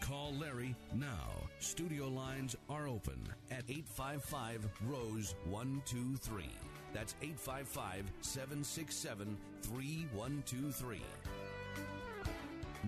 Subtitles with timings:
[0.00, 1.28] Call Larry now.
[1.58, 6.48] Studio lines are open at 855 Rose 123.
[6.92, 11.00] That's 855 767 3123.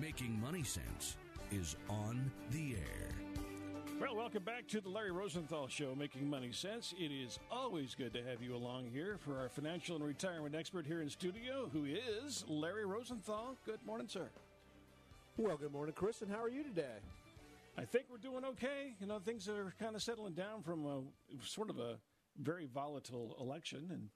[0.00, 1.16] Making Money Sense
[1.50, 3.08] is on the air.
[4.00, 6.92] Well, welcome back to the Larry Rosenthal Show, Making Money Sense.
[6.98, 10.86] It is always good to have you along here for our financial and retirement expert
[10.86, 13.56] here in studio, who is Larry Rosenthal.
[13.64, 14.30] Good morning, sir.
[15.38, 16.98] Well, good morning, Chris, and how are you today?
[17.78, 18.94] I think we're doing okay.
[19.00, 21.00] You know, things are kind of settling down from a
[21.42, 21.96] sort of a
[22.38, 24.10] very volatile election, and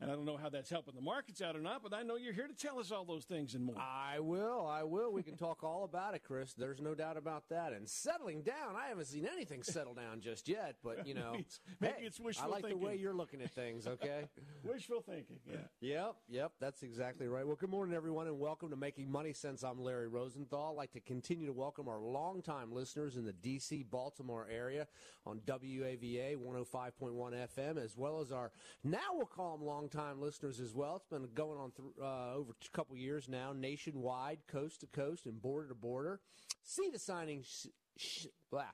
[0.00, 2.16] and I don't know how that's helping the markets out or not, but I know
[2.16, 3.76] you're here to tell us all those things and more.
[3.78, 4.66] I will.
[4.66, 5.10] I will.
[5.10, 6.52] We can talk all about it, Chris.
[6.52, 7.72] There's no doubt about that.
[7.72, 11.44] And settling down, I haven't seen anything settle down just yet, but you know, maybe
[11.46, 12.52] it's, maybe hey, it's wishful thinking.
[12.52, 12.80] I like thinking.
[12.80, 13.86] the way you're looking at things.
[13.86, 14.24] Okay.
[14.64, 15.38] wishful thinking.
[15.50, 15.56] Yeah.
[15.80, 16.16] Yep.
[16.28, 16.52] Yep.
[16.60, 17.46] That's exactly right.
[17.46, 19.62] Well, good morning, everyone, and welcome to Making Money Sense.
[19.62, 20.72] I'm Larry Rosenthal.
[20.72, 23.84] I'd like to continue to welcome our longtime listeners in the D.C.
[23.90, 24.88] Baltimore area
[25.24, 28.52] on WAVA 105.1 FM, as well as our
[28.84, 30.96] now we'll call them longtime listeners as well.
[30.96, 35.26] It's been going on th- uh, over a couple years now, nationwide, coast to coast,
[35.26, 36.20] and border to border.
[36.64, 37.42] See the signing.
[37.42, 37.66] Sh-
[37.96, 38.64] sh- blah.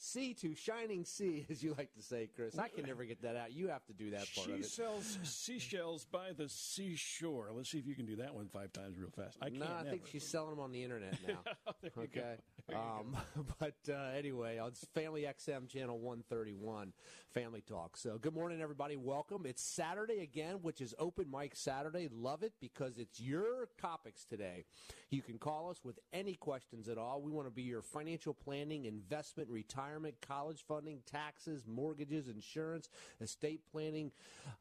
[0.00, 2.56] Sea to shining sea, as you like to say, Chris.
[2.56, 3.52] I can never get that out.
[3.52, 4.66] You have to do that part She of it.
[4.66, 7.50] sells seashells by the seashore.
[7.52, 9.36] Let's see if you can do that one five times real fast.
[9.42, 9.58] I can't.
[9.60, 11.40] No, I think she's selling them on the internet now.
[11.82, 12.36] You go.
[12.74, 13.16] Um,
[13.58, 16.92] but uh, anyway, it's Family XM channel 131,
[17.32, 17.96] Family Talk.
[17.96, 18.96] So good morning, everybody.
[18.96, 19.46] Welcome.
[19.46, 22.08] It's Saturday again, which is Open Mic Saturday.
[22.12, 24.64] Love it because it's your topics today.
[25.10, 27.22] You can call us with any questions at all.
[27.22, 32.90] We want to be your financial planning, investment, retirement, college funding, taxes, mortgages, insurance,
[33.20, 34.12] estate planning,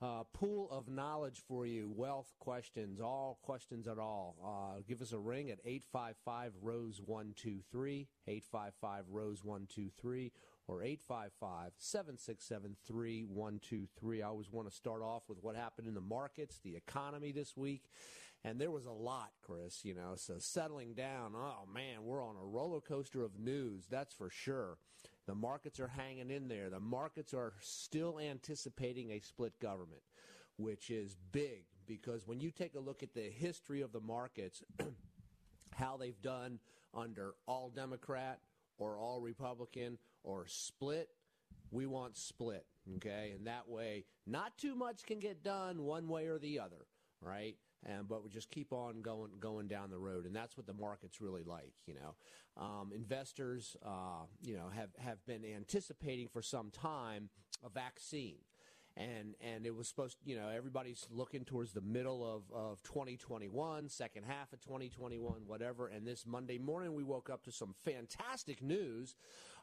[0.01, 4.35] uh, pool of knowledge for you, wealth questions, all questions at all.
[4.43, 7.96] Uh, give us a ring at 855 Rose 123,
[8.27, 10.31] 855 Rose 123
[10.67, 14.21] or 855 767 3123.
[14.21, 17.55] I always want to start off with what happened in the markets, the economy this
[17.55, 17.83] week.
[18.43, 21.33] And there was a lot, Chris, you know, so settling down.
[21.35, 24.77] Oh, man, we're on a roller coaster of news, that's for sure.
[25.25, 26.69] The markets are hanging in there.
[26.69, 30.01] The markets are still anticipating a split government,
[30.57, 34.61] which is big because when you take a look at the history of the markets,
[35.75, 36.59] how they've done
[36.93, 38.39] under all Democrat
[38.77, 41.09] or all Republican or split,
[41.71, 42.65] we want split,
[42.97, 43.33] okay?
[43.35, 46.85] And that way, not too much can get done one way or the other,
[47.21, 47.55] right?
[47.85, 50.73] And but we just keep on going going down the road, and that's what the
[50.73, 51.73] market's really like.
[51.85, 52.15] You know,
[52.61, 57.29] um, investors, uh, you know, have have been anticipating for some time
[57.63, 58.39] a vaccine
[58.97, 63.89] and and it was supposed you know everybody's looking towards the middle of, of 2021
[63.89, 65.87] second half of 2021 whatever.
[65.87, 69.15] And this monday morning we woke up to some fantastic news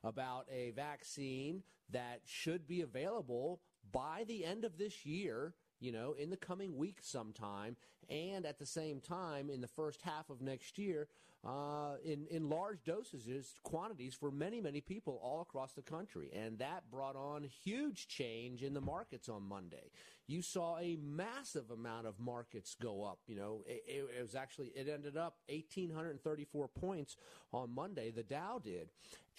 [0.02, 3.60] about a vaccine that should be available
[3.92, 7.76] by the end of this year you know in the coming weeks sometime.
[8.10, 11.08] And at the same time in the first half of next year
[11.44, 13.26] uh, in in large doses,
[13.62, 18.62] quantities for many many people all across the country, and that brought on huge change
[18.62, 19.90] in the markets on Monday.
[20.26, 23.18] You saw a massive amount of markets go up.
[23.26, 27.16] You know, it, it, was actually it ended up 1,834 points
[27.52, 28.10] on Monday.
[28.10, 28.88] The Dow did,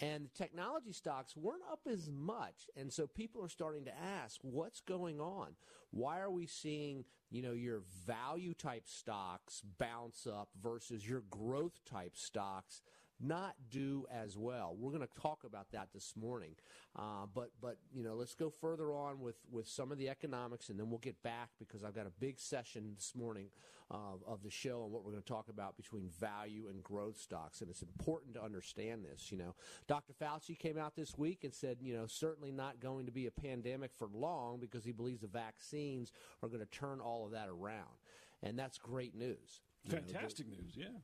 [0.00, 4.80] and technology stocks weren't up as much, and so people are starting to ask, what's
[4.80, 5.56] going on?
[5.90, 11.80] Why are we seeing you know your value type stocks bounce up versus your growth
[11.84, 12.82] type stocks
[13.20, 14.76] not do as well.
[14.78, 16.54] We're going to talk about that this morning.
[16.94, 20.68] Uh, but but you know, let's go further on with with some of the economics,
[20.68, 23.48] and then we'll get back because I've got a big session this morning
[23.90, 27.18] uh, of the show and what we're going to talk about between value and growth
[27.18, 27.60] stocks.
[27.60, 29.30] And it's important to understand this.
[29.30, 29.54] You know,
[29.86, 30.12] Dr.
[30.12, 33.30] Fauci came out this week and said, you know, certainly not going to be a
[33.30, 36.12] pandemic for long because he believes the vaccines
[36.42, 37.96] are going to turn all of that around,
[38.42, 39.62] and that's great news.
[39.88, 40.98] Fantastic know, news, yeah.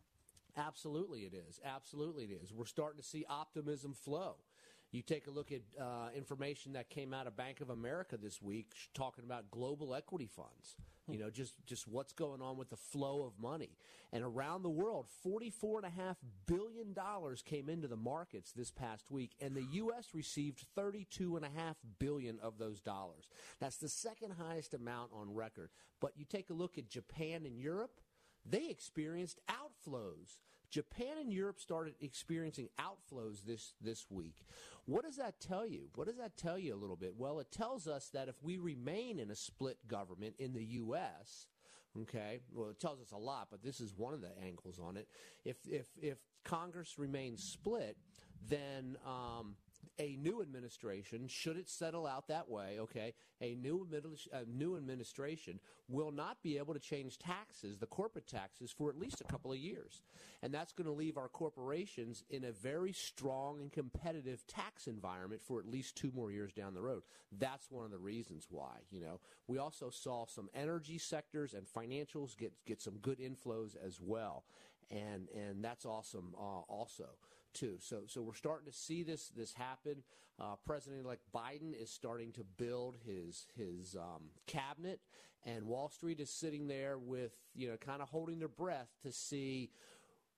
[0.57, 1.61] Absolutely, it is.
[1.65, 2.53] Absolutely, it is.
[2.53, 4.37] We're starting to see optimism flow.
[4.93, 8.43] You take a look at uh, information that came out of Bank of America this
[8.43, 10.77] week talking about global equity funds.
[11.09, 13.71] You know, just, just what's going on with the flow of money.
[14.13, 16.17] And around the world, $44.5
[16.47, 16.95] billion
[17.45, 20.09] came into the markets this past week, and the U.S.
[20.15, 21.41] received 32.5
[21.99, 23.25] billion of those dollars.
[23.61, 25.71] That's the second highest amount on record.
[26.01, 28.01] But you take a look at Japan and Europe,
[28.45, 30.39] they experienced outflows.
[30.73, 34.43] Japan and Europe started experiencing outflows this, this week.
[34.87, 35.91] What does that tell you?
[35.95, 37.15] What does that tell you a little bit?
[37.17, 41.47] Well, it tells us that if we remain in a split government in the U.S.,
[42.01, 44.97] okay, well, it tells us a lot, but this is one of the angles on
[44.97, 45.09] it.
[45.45, 47.99] If, if, if Congress remains split,
[48.49, 49.57] then um,
[49.99, 53.87] a new administration, should it settle out that way, okay, a new,
[54.33, 58.99] a new administration will not be able to change taxes, the corporate taxes, for at
[58.99, 60.03] least a couple of years.
[60.43, 65.43] And that's going to leave our corporations in a very strong and competitive tax environment
[65.43, 67.03] for at least two more years down the road.
[67.39, 69.21] That's one of the reasons why, you know.
[69.47, 74.45] We also saw some energy sectors and financials get, get some good inflows as well.
[74.91, 77.07] And, and that's awesome uh, also
[77.53, 77.77] too.
[77.81, 80.03] So, so we're starting to see this this happen.
[80.41, 85.01] Uh, President-elect Biden is starting to build his his um, cabinet,
[85.45, 89.13] and Wall Street is sitting there with you know kind of holding their breath to
[89.13, 89.71] see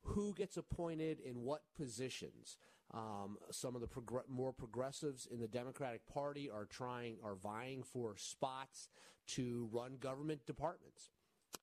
[0.03, 2.59] who gets appointed in what positions.
[2.93, 3.89] Um, some of the
[4.29, 8.89] more progressives in the Democratic Party are trying are vying for spots
[9.27, 11.11] to run government departments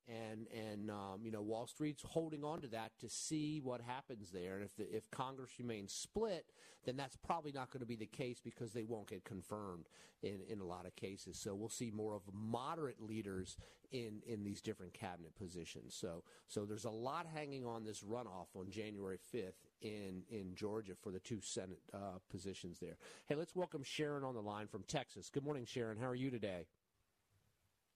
[0.07, 4.31] and and um, you know Wall Street's holding on to that to see what happens
[4.31, 4.55] there.
[4.55, 6.45] And if the, if Congress remains split,
[6.85, 9.87] then that's probably not going to be the case because they won't get confirmed
[10.23, 11.37] in in a lot of cases.
[11.37, 13.57] So we'll see more of moderate leaders
[13.91, 15.95] in in these different cabinet positions.
[15.95, 20.93] So so there's a lot hanging on this runoff on January 5th in in Georgia
[21.01, 22.97] for the two Senate uh, positions there.
[23.27, 25.29] Hey, let's welcome Sharon on the line from Texas.
[25.29, 25.97] Good morning, Sharon.
[25.97, 26.67] How are you today?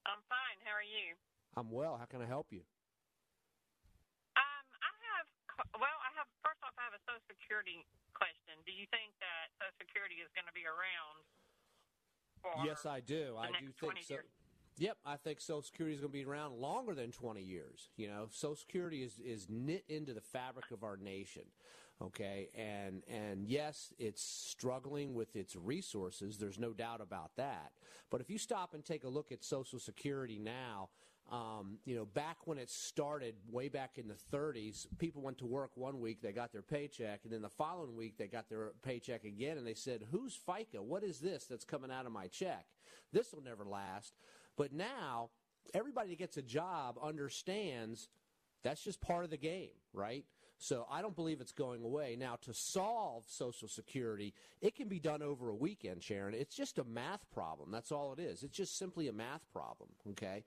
[0.06, 0.62] I'm fine.
[0.62, 1.18] How are you?
[1.56, 1.96] I'm well.
[1.96, 2.60] How can I help you?
[4.36, 5.26] Um, I have,
[5.80, 7.80] well, I have, first off, I have a Social Security
[8.12, 8.60] question.
[8.68, 11.24] Do you think that Social Security is going to be around?
[12.64, 13.34] yes, I do.
[13.40, 14.14] I do think so.
[14.14, 14.24] Years?
[14.78, 17.88] Yep, I think Social Security is going to be around longer than 20 years.
[17.96, 21.42] You know, Social Security is, is knit into the fabric of our nation.
[22.02, 26.36] Okay, and and yes, it's struggling with its resources.
[26.36, 27.72] There's no doubt about that.
[28.10, 30.90] But if you stop and take a look at Social Security now,
[31.30, 35.46] um, you know, back when it started, way back in the 30s, people went to
[35.46, 38.72] work one week, they got their paycheck, and then the following week they got their
[38.82, 40.80] paycheck again, and they said, "Who's FICA?
[40.80, 42.66] What is this that's coming out of my check?
[43.12, 44.14] This will never last."
[44.56, 45.30] But now,
[45.74, 48.08] everybody that gets a job understands
[48.62, 50.24] that's just part of the game, right?
[50.58, 52.16] So I don't believe it's going away.
[52.18, 56.34] Now, to solve Social Security, it can be done over a weekend, Sharon.
[56.34, 57.70] It's just a math problem.
[57.70, 58.42] That's all it is.
[58.42, 60.44] It's just simply a math problem, okay?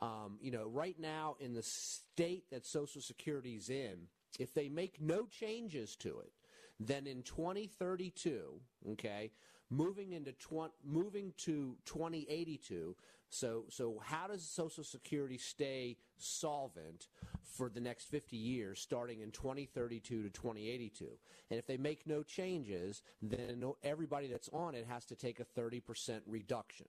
[0.00, 5.00] Um, you know, right now, in the state that Social Security's in, if they make
[5.00, 6.32] no changes to it,
[6.80, 8.60] then in 2032,
[8.92, 9.30] okay,
[9.70, 12.96] moving into tw- moving to 2082,
[13.32, 17.08] so, so how does Social Security stay solvent
[17.42, 21.06] for the next 50 years, starting in 2032 to 2082?
[21.50, 25.44] And if they make no changes, then everybody that's on it has to take a
[25.58, 26.86] 30% reduction.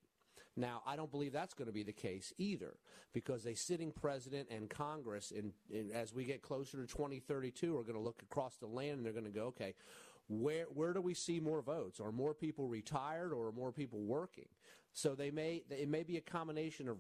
[0.57, 2.75] Now, I don't believe that's going to be the case either,
[3.13, 7.83] because a sitting president and Congress, in, in, as we get closer to 2032, are
[7.83, 9.73] going to look across the land and they're going to go, okay,
[10.27, 11.99] where where do we see more votes?
[11.99, 14.47] Are more people retired or are more people working?
[14.93, 16.97] So they may it may be a combination of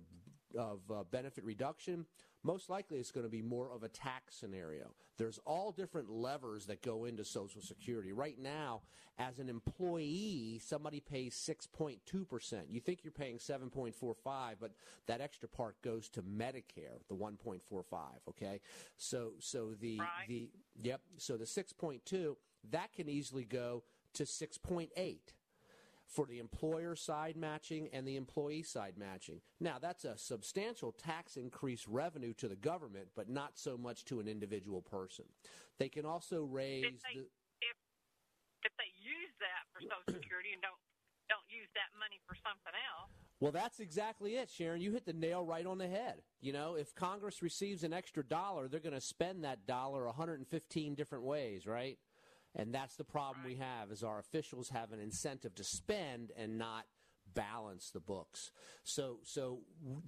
[0.57, 2.05] of uh, benefit reduction.
[2.43, 4.91] Most likely, it's going to be more of a tax scenario.
[5.17, 8.11] There's all different levers that go into Social Security.
[8.11, 8.81] Right now,
[9.17, 12.63] as an employee, somebody pays 6.2%.
[12.67, 14.71] You think you're paying 7.45, but
[15.07, 17.61] that extra part goes to Medicare, the 1.45,
[18.29, 18.59] okay?
[18.97, 20.27] So so the right.
[20.27, 20.49] the
[20.81, 22.35] yep, so the 6.2
[22.71, 24.89] that can easily go to 6.8
[26.07, 29.41] for the employer side matching and the employee side matching.
[29.59, 34.19] Now, that's a substantial tax increase revenue to the government, but not so much to
[34.19, 35.25] an individual person.
[35.79, 37.25] They can also raise if they, the.
[37.61, 37.75] If,
[38.63, 40.79] if they use that for Social Security and don't
[41.29, 43.09] don't use that money for something else.
[43.39, 44.81] Well, that's exactly it, Sharon.
[44.81, 46.21] You hit the nail right on the head.
[46.41, 50.95] You know, if Congress receives an extra dollar, they're going to spend that dollar 115
[50.95, 51.97] different ways, right?
[52.55, 56.57] And that's the problem we have is our officials have an incentive to spend and
[56.57, 56.85] not
[57.33, 58.51] balance the books.
[58.83, 59.59] So so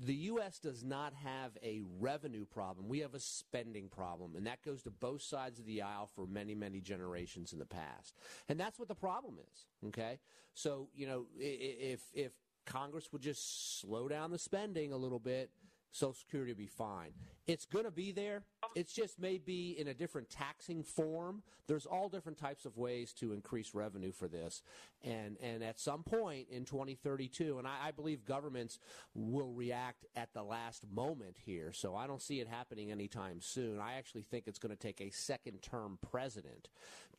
[0.03, 2.87] the US does not have a revenue problem.
[2.87, 6.27] We have a spending problem and that goes to both sides of the aisle for
[6.27, 8.15] many many generations in the past.
[8.47, 10.19] And that's what the problem is, okay?
[10.53, 12.33] So, you know, if if
[12.65, 15.51] Congress would just slow down the spending a little bit,
[15.95, 17.11] Social Security will be fine.
[17.47, 18.43] It's going to be there.
[18.75, 21.41] It's just maybe in a different taxing form.
[21.67, 24.61] There's all different types of ways to increase revenue for this.
[25.05, 28.77] And, and at some point in 2032, and I, I believe governments
[29.13, 31.71] will react at the last moment here.
[31.71, 33.79] So I don't see it happening anytime soon.
[33.79, 36.67] I actually think it's going to take a second term president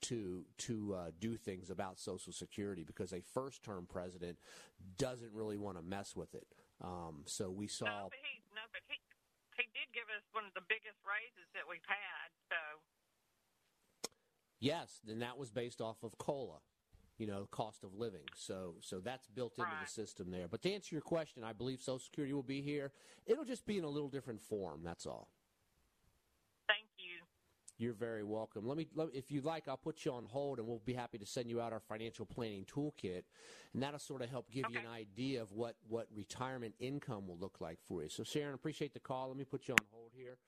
[0.03, 4.37] to, to uh, do things about Social Security because a first term president
[4.99, 6.47] doesn't really want to mess with it.
[6.83, 7.87] Um, so we saw.
[7.87, 9.01] No, but he, no, but he,
[9.57, 12.29] he did give us one of the biggest raises that we've had.
[12.51, 12.61] So.
[14.61, 16.61] Yes, and that was based off of COLA,
[17.19, 18.25] you know, cost of living.
[18.35, 19.85] So, so that's built into right.
[19.85, 20.49] the system there.
[20.49, 22.93] But to answer your question, I believe Social Security will be here.
[23.27, 24.81] It'll just be in a little different form.
[24.83, 25.29] That's all.
[27.79, 28.67] You're very welcome.
[28.67, 31.19] Let me, let, if you'd like, I'll put you on hold, and we'll be happy
[31.19, 33.25] to send you out our financial planning toolkit,
[33.75, 34.75] and that'll sort of help give okay.
[34.75, 38.09] you an idea of what what retirement income will look like for you.
[38.09, 39.29] So, Sharon, appreciate the call.
[39.29, 40.39] Let me put you on hold here.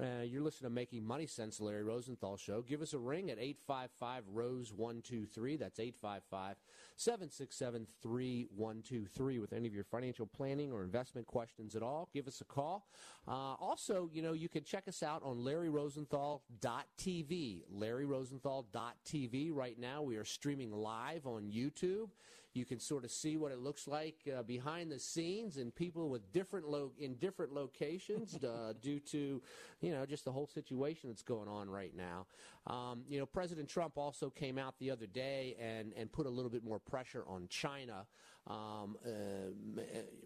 [0.00, 2.62] Uh, you're listening to Making Money Sense, Larry Rosenthal Show.
[2.62, 5.56] Give us a ring at 855 Rose 123.
[5.56, 6.56] That's 855
[6.96, 12.08] 767 3123 with any of your financial planning or investment questions at all.
[12.12, 12.88] Give us a call.
[13.28, 17.62] Uh, also, you know, you can check us out on LarryRosenthal.tv.
[17.72, 19.54] LarryRosenthal.tv.
[19.54, 22.08] Right now, we are streaming live on YouTube.
[22.54, 26.08] You can sort of see what it looks like uh, behind the scenes and people
[26.08, 29.42] with different lo- in different locations uh, due to,
[29.80, 32.26] you know, just the whole situation that's going on right now.
[32.66, 36.30] Um, you know, President Trump also came out the other day and, and put a
[36.30, 38.06] little bit more pressure on China
[38.46, 39.10] um, uh,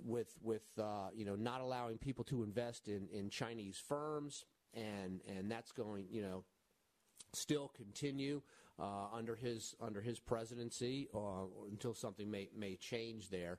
[0.04, 4.44] with with uh, you know not allowing people to invest in, in Chinese firms
[4.74, 6.44] and and that's going you know
[7.32, 8.42] still continue
[8.78, 13.58] uh, under his under his presidency uh, until something may may change there.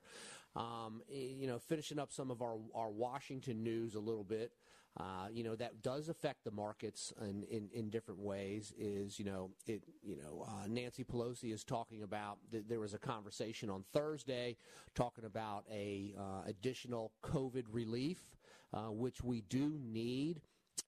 [0.56, 4.52] Um, you know, finishing up some of our our Washington news a little bit.
[4.98, 8.74] Uh, you know that does affect the markets in, in, in, different ways.
[8.76, 12.38] Is you know it you know uh, Nancy Pelosi is talking about.
[12.50, 14.56] Th- there was a conversation on Thursday
[14.96, 18.18] talking about a uh, additional COVID relief,
[18.74, 20.40] uh, which we do need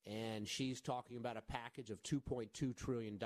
[0.06, 3.18] and she's talking about a package of $2.2 trillion,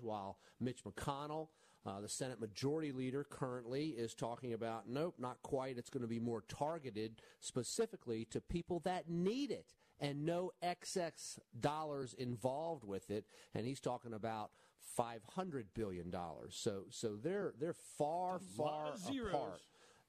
[0.00, 1.48] while Mitch McConnell,
[1.86, 5.76] uh, the Senate Majority Leader, currently is talking about nope, not quite.
[5.78, 11.38] It's going to be more targeted specifically to people that need it and no excess
[11.60, 13.26] dollars involved with it.
[13.54, 14.50] And he's talking about
[14.98, 16.12] $500 billion.
[16.50, 18.94] So, so they're, they're far, far
[19.30, 19.60] apart.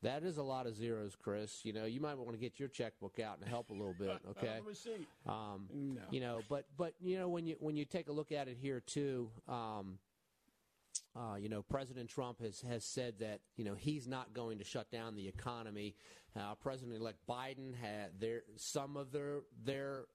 [0.06, 1.66] That is a lot of zeros, Chris.
[1.66, 4.12] You know, you might want to get your checkbook out and help a little bit.
[4.30, 4.56] Okay.
[4.56, 5.08] Let me see.
[5.28, 6.02] Um, no.
[6.10, 8.58] You know, but but you know when you when you take a look at it
[8.60, 9.30] here too.
[9.48, 10.00] Um,
[11.16, 14.64] uh, you know, President Trump has, has said that you know he's not going to
[14.64, 15.96] shut down the economy.
[16.38, 20.06] Uh, President-elect Biden had their some of their their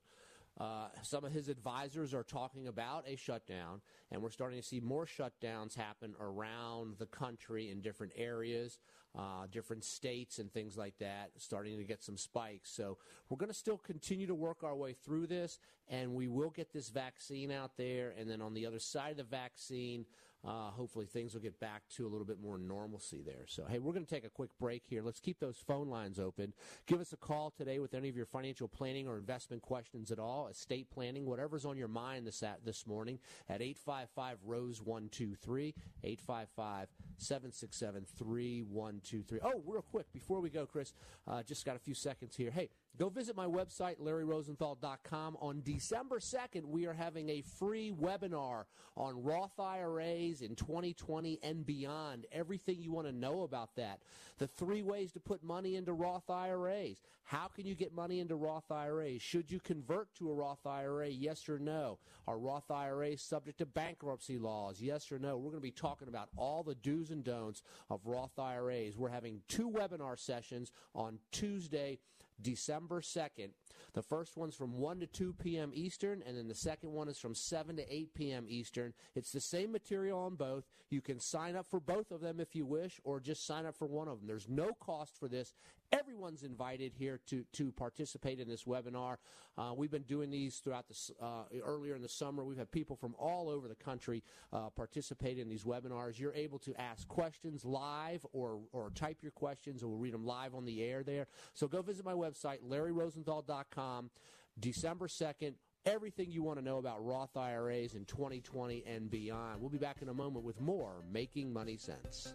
[0.60, 3.80] uh, some of his advisors are talking about a shutdown,
[4.12, 8.78] and we're starting to see more shutdowns happen around the country in different areas
[9.18, 12.70] uh, different states and things like that, starting to get some spikes.
[12.70, 12.98] So
[13.28, 16.72] we're going to still continue to work our way through this, and we will get
[16.72, 18.14] this vaccine out there.
[18.18, 20.06] And then on the other side of the vaccine,
[20.46, 23.44] uh, hopefully things will get back to a little bit more normalcy there.
[23.46, 25.02] So, hey, we're going to take a quick break here.
[25.02, 26.54] Let's keep those phone lines open.
[26.86, 30.18] Give us a call today with any of your financial planning or investment questions at
[30.18, 33.18] all, estate planning, whatever's on your mind this, this morning
[33.48, 36.88] at 855 Rose 123, 855
[37.20, 39.40] 767 3123.
[39.42, 40.92] Oh, real quick, before we go, Chris,
[41.26, 42.50] uh, just got a few seconds here.
[42.50, 45.38] Hey, Go visit my website, larryrosenthal.com.
[45.40, 48.64] On December 2nd, we are having a free webinar
[48.96, 52.26] on Roth IRAs in 2020 and beyond.
[52.30, 54.00] Everything you want to know about that.
[54.38, 57.00] The three ways to put money into Roth IRAs.
[57.30, 59.22] How can you get money into Roth IRAs?
[59.22, 61.06] Should you convert to a Roth IRA?
[61.06, 62.00] Yes or no?
[62.26, 64.80] Are Roth IRAs subject to bankruptcy laws?
[64.80, 65.36] Yes or no?
[65.36, 68.96] We're going to be talking about all the do's and don'ts of Roth IRAs.
[68.96, 72.00] We're having two webinar sessions on Tuesday,
[72.42, 73.50] December 2nd.
[73.92, 75.70] The first one's from 1 to 2 p.m.
[75.72, 78.46] Eastern, and then the second one is from 7 to 8 p.m.
[78.48, 78.92] Eastern.
[79.14, 80.64] It's the same material on both.
[80.90, 83.76] You can sign up for both of them if you wish, or just sign up
[83.76, 84.26] for one of them.
[84.26, 85.54] There's no cost for this.
[85.92, 89.16] Everyone's invited here to, to participate in this webinar.
[89.58, 92.44] Uh, we've been doing these throughout the uh, earlier in the summer.
[92.44, 96.18] We've had people from all over the country uh, participate in these webinars.
[96.18, 100.24] You're able to ask questions live or, or type your questions, and we'll read them
[100.24, 101.26] live on the air there.
[101.54, 104.10] So go visit my website, LarryRosenthal.com,
[104.58, 105.54] December 2nd
[105.86, 109.60] everything you want to know about Roth IRAs in 2020 and beyond.
[109.60, 112.34] We'll be back in a moment with more Making Money Sense.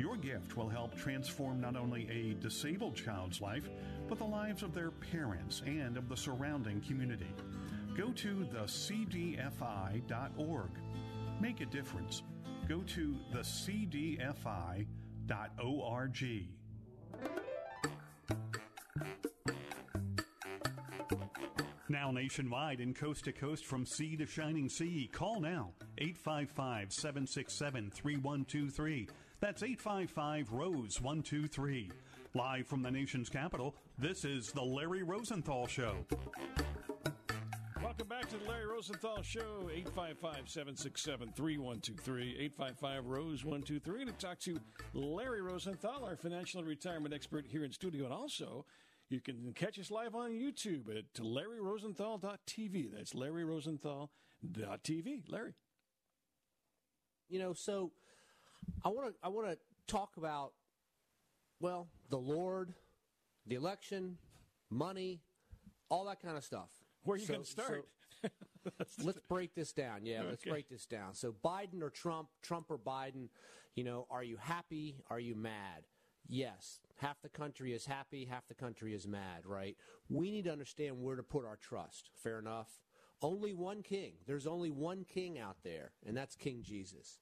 [0.00, 3.68] Your gift will help transform not only a disabled child's life,
[4.08, 7.28] but the lives of their parents and of the surrounding community.
[7.94, 9.50] Go to thecdfi.org.
[11.38, 12.22] Make a difference.
[12.66, 14.16] Go to thecdfi.org.
[21.90, 25.10] Now nationwide and coast to coast from sea to shining sea.
[25.12, 29.08] Call now 855 767 3123.
[29.40, 31.90] That's 855 Rose 123.
[32.34, 36.04] Live from the nation's capital, this is The Larry Rosenthal Show.
[37.82, 44.38] Welcome back to the Larry Rosenthal Show, 855 767 3123, 855 Rose 123, to talk
[44.40, 44.60] to
[44.92, 48.04] Larry Rosenthal, our financial and retirement expert here in studio.
[48.04, 48.66] And also,
[49.08, 52.90] you can catch us live on YouTube at LarryRosenthal.tv.
[52.94, 55.32] That's LarryRosenthal.tv.
[55.32, 55.54] Larry.
[57.30, 57.92] You know, so
[58.84, 60.52] I want to I want to talk about
[61.60, 62.72] well, the Lord,
[63.46, 64.16] the election,
[64.70, 65.20] money,
[65.90, 66.70] all that kind of stuff.
[67.04, 67.88] Where are you So- going to start?
[68.22, 70.04] so let's break this down.
[70.04, 71.14] Yeah, let's break this down.
[71.14, 73.28] So Biden or Trump, Trump or Biden,
[73.74, 75.02] you know, are you happy?
[75.10, 75.84] Are you mad?
[76.26, 76.80] Yes.
[76.96, 79.76] Half the country is happy, half the country is mad, right?
[80.08, 82.10] We need to understand where to put our trust.
[82.14, 82.68] Fair enough.
[83.22, 84.14] Only one king.
[84.26, 87.18] There's only one king out there, and that's King Jesus.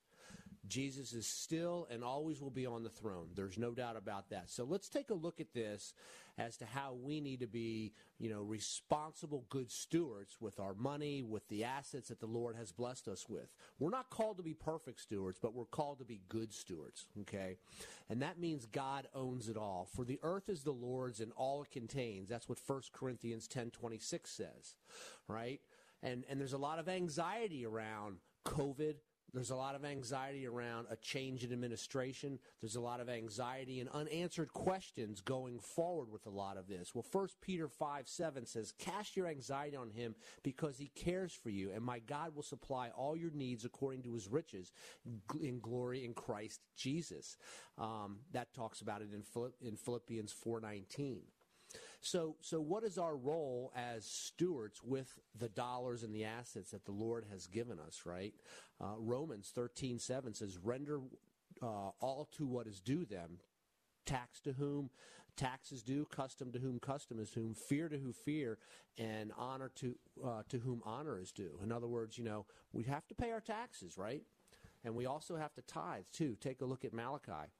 [0.69, 3.29] Jesus is still and always will be on the throne.
[3.35, 4.51] There's no doubt about that.
[4.51, 5.95] So let's take a look at this
[6.39, 11.23] as to how we need to be, you know, responsible good stewards with our money,
[11.23, 13.55] with the assets that the Lord has blessed us with.
[13.79, 17.57] We're not called to be perfect stewards, but we're called to be good stewards, okay?
[18.09, 19.89] And that means God owns it all.
[19.95, 22.29] For the earth is the Lord's and all it contains.
[22.29, 24.75] That's what 1 Corinthians 10:26 says,
[25.27, 25.61] right?
[26.03, 28.95] And and there's a lot of anxiety around COVID,
[29.35, 32.39] there's a lot of anxiety around a change in administration.
[32.61, 36.95] There's a lot of anxiety and unanswered questions going forward with a lot of this.
[36.95, 41.51] Well, 1 Peter 5 7 says, Cast your anxiety on him because he cares for
[41.51, 44.73] you, and my God will supply all your needs according to his riches
[45.41, 47.37] in glory in Christ Jesus.
[47.77, 49.23] Um, that talks about it in,
[49.67, 51.19] in Philippians 4.19.
[52.01, 56.85] So, so what is our role as stewards with the dollars and the assets that
[56.85, 58.35] the Lord has given us, right?
[58.81, 61.01] Uh, Romans 13, 7 says, render
[61.61, 63.39] uh, all to what is due them,
[64.07, 64.91] tax to whom
[65.37, 68.59] tax is due, custom to whom custom is whom, fear to who fear,
[68.99, 71.59] and honor to uh, to whom honor is due.
[71.63, 74.23] In other words, you know, we have to pay our taxes, right?
[74.85, 76.37] And we also have to tithe too.
[76.41, 77.51] Take a look at Malachi.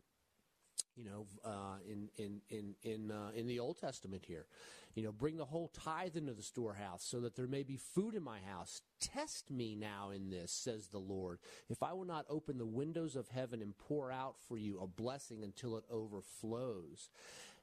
[0.99, 4.47] You know, uh, in in in in uh, in the Old Testament here.
[4.95, 8.15] You know, bring the whole tithe into the storehouse, so that there may be food
[8.15, 8.83] in my house.
[9.01, 13.15] Test me now in this, says the Lord, if I will not open the windows
[13.15, 17.11] of heaven and pour out for you a blessing until it overflows.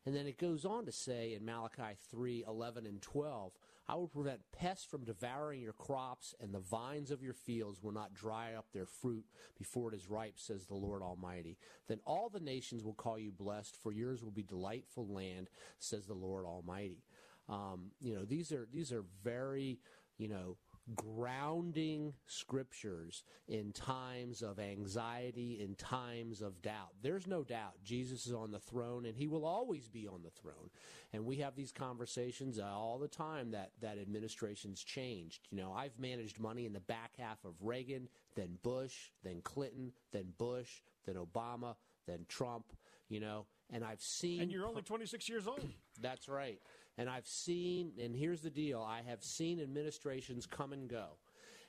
[0.05, 3.51] And then it goes on to say in Malachi 3 11 and 12,
[3.87, 7.91] I will prevent pests from devouring your crops, and the vines of your fields will
[7.91, 9.25] not dry up their fruit
[9.57, 11.57] before it is ripe, says the Lord Almighty.
[11.87, 16.07] Then all the nations will call you blessed, for yours will be delightful land, says
[16.07, 17.03] the Lord Almighty.
[17.47, 19.79] Um, you know, these are these are very,
[20.17, 20.57] you know,
[20.93, 26.91] grounding scriptures in times of anxiety, in times of doubt.
[27.01, 30.29] There's no doubt Jesus is on the throne and he will always be on the
[30.29, 30.69] throne.
[31.13, 35.47] And we have these conversations uh, all the time that, that administrations changed.
[35.49, 39.91] You know, I've managed money in the back half of Reagan, then Bush, then Clinton,
[40.11, 42.65] then Bush, then Obama, then Trump,
[43.09, 44.41] you know, and I've seen.
[44.41, 45.67] And you're only 26 years old.
[46.01, 46.59] That's right.
[46.97, 51.17] And I've seen, and here's the deal I have seen administrations come and go.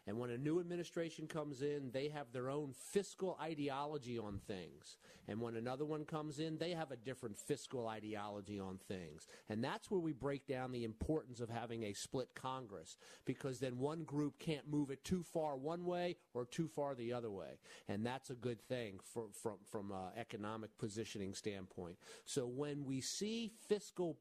[0.07, 4.99] And when a new administration comes in, they have their own fiscal ideology on things.
[5.27, 9.27] And when another one comes in, they have a different fiscal ideology on things.
[9.49, 13.79] And that's where we break down the importance of having a split Congress, because then
[13.79, 17.59] one group can't move it too far one way or too far the other way.
[17.88, 21.97] And that's a good thing for, from, from an economic positioning standpoint.
[22.25, 24.19] So when we see fiscal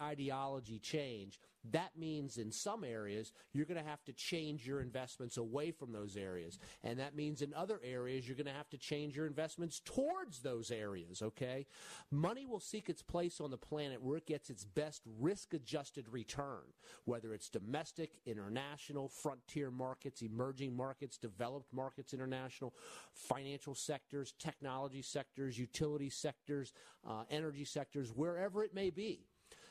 [0.00, 1.40] ideology change,
[1.72, 5.92] that means in some areas you're going to have to change your investments away from
[5.92, 6.58] those areas.
[6.82, 10.40] And that means in other areas you're going to have to change your investments towards
[10.40, 11.66] those areas, okay?
[12.10, 16.08] Money will seek its place on the planet where it gets its best risk adjusted
[16.10, 16.62] return,
[17.04, 22.74] whether it's domestic, international, frontier markets, emerging markets, developed markets, international,
[23.12, 26.72] financial sectors, technology sectors, utility sectors,
[27.08, 29.26] uh, energy sectors, wherever it may be.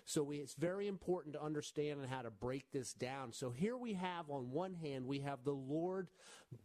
[0.06, 3.32] So it's very important to understand and how to break this down.
[3.32, 6.10] So here we have, on one hand, we have the Lord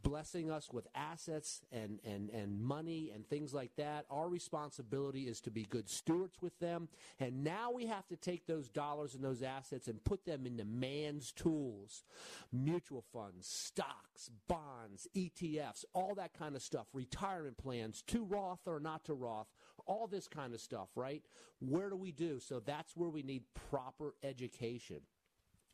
[0.02, 4.04] blessing us with assets and, and, and money and things like that.
[4.10, 6.88] Our responsibility is to be good stewards with them.
[7.20, 10.64] And now we have to take those dollars and those assets and put them into
[10.64, 12.04] man's tools
[12.52, 18.80] mutual funds, stocks, bonds, ETFs, all that kind of stuff, retirement plans, to Roth or
[18.80, 19.48] not to Roth,
[19.88, 21.22] all this kind of stuff, right?
[21.60, 22.38] Where do we do?
[22.38, 25.00] So that's where we need proper education.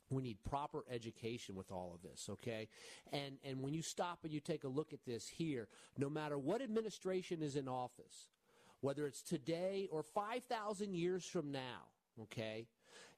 [0.09, 2.67] We need proper education with all of this, okay?
[3.11, 6.37] And and when you stop and you take a look at this here, no matter
[6.37, 8.29] what administration is in office,
[8.81, 11.89] whether it's today or 5,000 years from now,
[12.21, 12.67] okay?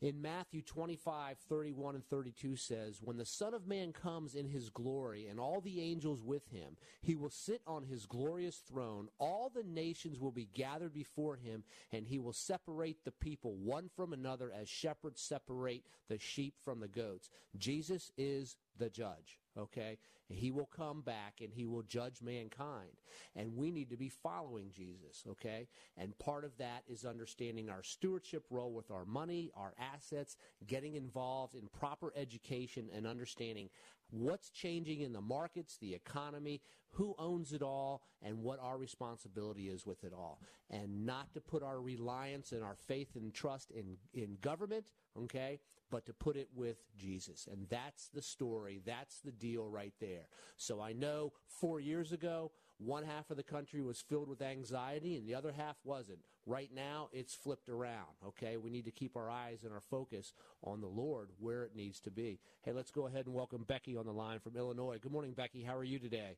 [0.02, 4.70] In Matthew 25, 31 and 32 says, When the Son of Man comes in his
[4.70, 9.10] glory and all the angels with him, he will sit on his glorious throne.
[9.18, 13.90] All the nations will be gathered before him, and he will separate the people one
[13.96, 17.30] from another as shepherds separate the sheep from the goats.
[17.58, 19.98] Jesus is the judge, okay?
[20.30, 22.90] He will come back and he will judge mankind.
[23.36, 25.68] And we need to be following Jesus, okay?
[25.98, 30.36] And part of that is understanding our stewardship role with our money, our assets,
[30.66, 33.70] getting involved in proper education and understanding
[34.10, 36.62] what's changing in the markets, the economy,
[36.92, 40.42] who owns it all, and what our responsibility is with it all.
[40.70, 44.86] And not to put our reliance and our faith and trust in, in government,
[45.24, 45.60] okay?
[45.90, 47.48] but to put it with Jesus.
[47.52, 48.82] And that's the story.
[48.86, 50.28] That's the deal right there.
[50.58, 55.16] So I know four years ago, one half of the country was filled with anxiety
[55.16, 56.20] and the other half wasn't.
[56.46, 58.58] Right now, it's flipped around, okay?
[58.58, 62.00] We need to keep our eyes and our focus on the Lord where it needs
[62.02, 62.40] to be.
[62.62, 65.00] Hey, let's go ahead and welcome Becky on the line from Illinois.
[65.02, 65.64] Good morning, Becky.
[65.64, 66.38] How are you today?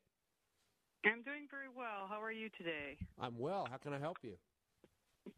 [1.06, 2.08] I'm doing very well.
[2.10, 2.98] How are you today?
[3.20, 3.68] I'm well.
[3.70, 4.38] How can I help you?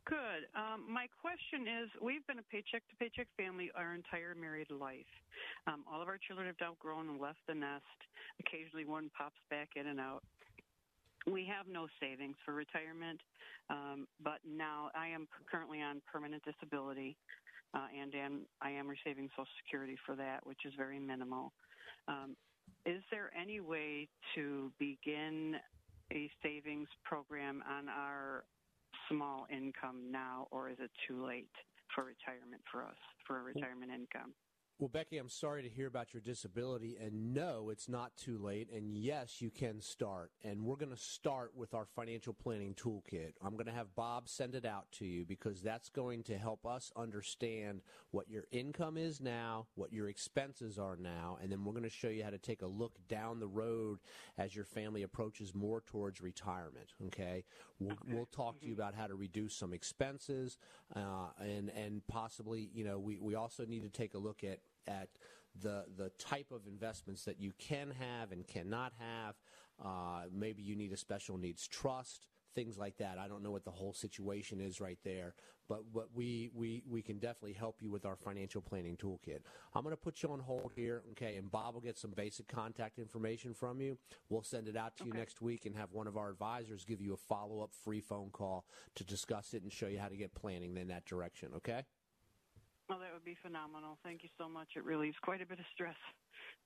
[0.06, 0.50] Good.
[0.56, 5.10] Um, my question is we've been a paycheck to paycheck family our entire married life.
[5.67, 7.86] Um, all of our children have outgrown and left the nest.
[8.39, 10.24] Occasionally one pops back in and out.
[11.28, 13.22] We have no savings for retirement,
[13.70, 17.15] um, but now I am currently on permanent disability,
[17.76, 21.54] uh, and am, I am receiving Social Security for that, which is very minimal.
[22.08, 22.36] Um,
[22.88, 25.58] is there any way to begin
[26.12, 28.44] a savings program on our
[29.10, 31.51] small income now, or is it too late
[31.93, 34.34] for retirement for us, for a retirement income?
[34.82, 36.98] Well, Becky, I'm sorry to hear about your disability.
[37.00, 38.67] And no, it's not too late.
[38.76, 40.32] And yes, you can start.
[40.44, 43.34] And we're going to start with our financial planning toolkit.
[43.44, 46.65] I'm going to have Bob send it out to you because that's going to help
[46.65, 51.38] us understand what your income is now, what your expenses are now.
[51.39, 54.00] And then we're going to show you how to take a look down the road
[54.39, 56.96] as your family approaches more towards retirement.
[57.06, 57.44] Okay?
[57.80, 58.13] We'll, okay.
[58.15, 58.62] we'll talk mm-hmm.
[58.62, 60.58] to you about how to reduce some expenses
[60.96, 64.58] uh, and, and possibly, you know, we, we also need to take a look at
[64.88, 65.10] at
[65.60, 69.36] the the type of investments that you can have and cannot have.
[69.84, 73.17] Uh, maybe you need a special needs trust, things like that.
[73.17, 75.34] I don't know what the whole situation is right there,
[75.67, 79.39] but what we we we can definitely help you with our financial planning toolkit.
[79.74, 81.36] I'm going to put you on hold here, okay?
[81.38, 83.98] And Bob will get some basic contact information from you.
[84.30, 85.12] We'll send it out to okay.
[85.12, 88.02] you next week and have one of our advisors give you a follow up free
[88.02, 88.65] phone call
[88.96, 91.50] to discuss it and show you how to get planning in that direction.
[91.58, 91.84] Okay?
[92.91, 93.95] Well, that would be phenomenal.
[94.04, 94.75] Thank you so much.
[94.75, 95.95] It relieves quite a bit of stress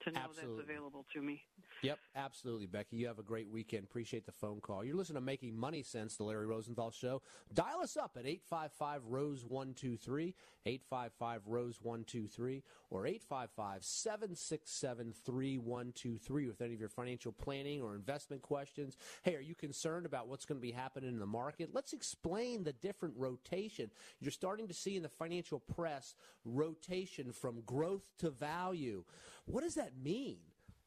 [0.01, 0.57] to know absolutely.
[0.57, 1.43] that's available to me.
[1.81, 2.97] Yep, absolutely, Becky.
[2.97, 3.83] You have a great weekend.
[3.83, 4.83] Appreciate the phone call.
[4.83, 7.21] You're listening to Making Money Sense, the Larry Rosenthal Show.
[7.53, 10.33] Dial us up at 855 Rose 123,
[10.65, 18.41] 855 Rose 123, or 855 767 3123 with any of your financial planning or investment
[18.41, 18.97] questions.
[19.23, 21.69] Hey, are you concerned about what's going to be happening in the market?
[21.73, 23.91] Let's explain the different rotation.
[24.19, 29.03] You're starting to see in the financial press rotation from growth to value.
[29.45, 30.37] What does that mean?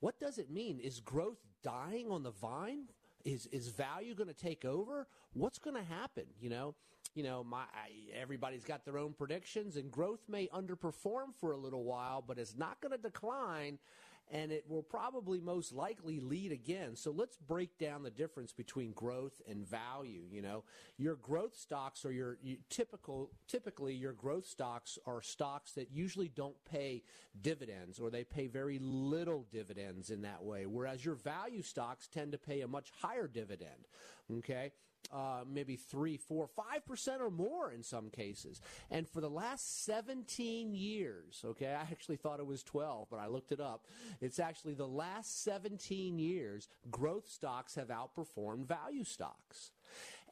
[0.00, 0.78] What does it mean?
[0.80, 2.84] Is growth dying on the vine?
[3.24, 5.06] Is is value going to take over?
[5.32, 6.24] What's going to happen?
[6.40, 6.74] You know,
[7.14, 11.56] you know, my I, everybody's got their own predictions, and growth may underperform for a
[11.56, 13.78] little while, but it's not going to decline
[14.30, 16.96] and it will probably most likely lead again.
[16.96, 20.22] So let's break down the difference between growth and value.
[20.30, 20.64] You know,
[20.96, 26.28] your growth stocks are your you, typical, typically your growth stocks are stocks that usually
[26.28, 27.02] don't pay
[27.40, 30.66] dividends or they pay very little dividends in that way.
[30.66, 33.86] Whereas your value stocks tend to pay a much higher dividend.
[34.38, 34.72] Okay
[35.12, 38.60] uh, maybe three, four, five percent or more in some cases.
[38.90, 43.26] And for the last 17 years, okay, I actually thought it was 12, but I
[43.26, 43.86] looked it up.
[44.20, 49.72] It's actually the last 17 years, growth stocks have outperformed value stocks.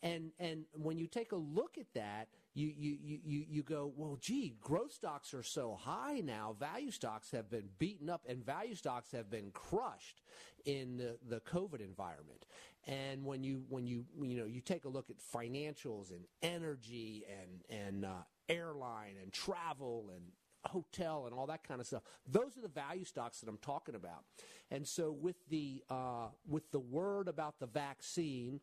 [0.02, 4.16] And and when you take a look at that, you, you, you, you go, well,
[4.18, 6.56] gee, growth stocks are so high now.
[6.58, 10.22] Value stocks have been beaten up and value stocks have been crushed
[10.64, 12.46] in the, the COVID environment.
[12.86, 17.24] And when you when you you know you take a look at financials and energy
[17.28, 20.22] and and uh, airline and travel and
[20.66, 22.02] hotel and all that kind of stuff.
[22.26, 24.24] Those are the value stocks that I'm talking about.
[24.70, 28.60] And so with the uh, with the word about the vaccine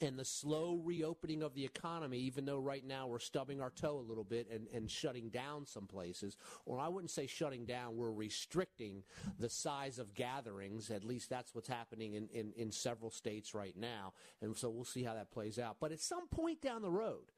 [0.00, 3.98] and the slow reopening of the economy, even though right now we're stubbing our toe
[3.98, 7.96] a little bit and, and shutting down some places, or I wouldn't say shutting down,
[7.96, 9.02] we're restricting
[9.38, 10.90] the size of gatherings.
[10.90, 14.12] At least that's what's happening in, in, in several states right now.
[14.40, 15.76] And so we'll see how that plays out.
[15.80, 17.32] But at some point down the road,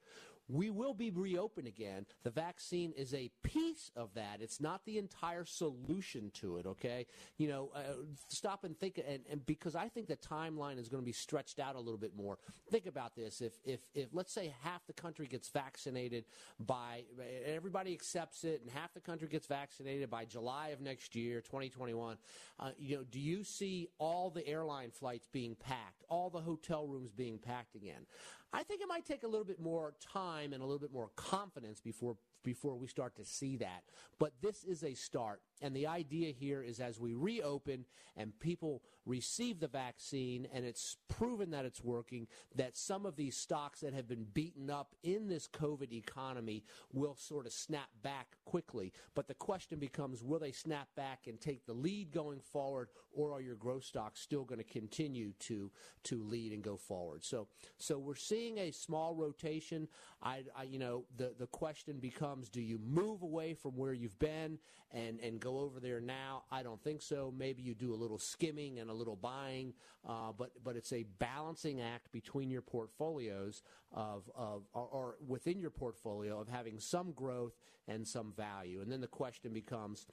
[0.48, 2.06] we will be reopened again.
[2.22, 4.38] The vaccine is a piece of that.
[4.40, 7.06] It's not the entire solution to it, okay?
[7.37, 7.80] You know, uh,
[8.28, 11.59] stop and think, and, and, because I think the timeline is going to be stretched
[11.59, 12.38] out a little bit more.
[12.70, 13.40] Think about this.
[13.40, 16.24] If, if, if, let's say half the country gets vaccinated
[16.61, 17.04] by,
[17.44, 22.16] everybody accepts it, and half the country gets vaccinated by July of next year, 2021,
[22.59, 26.87] uh, you know, do you see all the airline flights being packed, all the hotel
[26.87, 28.06] rooms being packed again?
[28.52, 31.11] I think it might take a little bit more time and a little bit more
[31.16, 33.82] confidence before before we start to see that.
[34.20, 35.42] But this is a start.
[35.61, 40.96] And the idea here is as we reopen and people receive the vaccine and it's
[41.09, 45.28] proven that it's working, that some of these stocks that have been beaten up in
[45.28, 48.92] this COVID economy will sort of snap back quickly.
[49.14, 53.32] But the question becomes will they snap back and take the lead going forward or
[53.32, 55.70] are your growth stocks still going to continue to
[56.04, 57.24] to lead and go forward?
[57.24, 59.88] So so we're seeing a small rotation.
[60.22, 64.18] I, I you know the the question becomes do you move away from where you've
[64.18, 64.59] been
[64.92, 66.44] and and go over there now?
[66.51, 67.33] I don't think so.
[67.37, 69.75] Maybe you do a little skimming and a little buying,
[70.09, 75.61] uh, but but it's a balancing act between your portfolios of of or, or within
[75.61, 77.55] your portfolio of having some growth
[77.88, 78.81] and some value.
[78.81, 80.07] And then the question becomes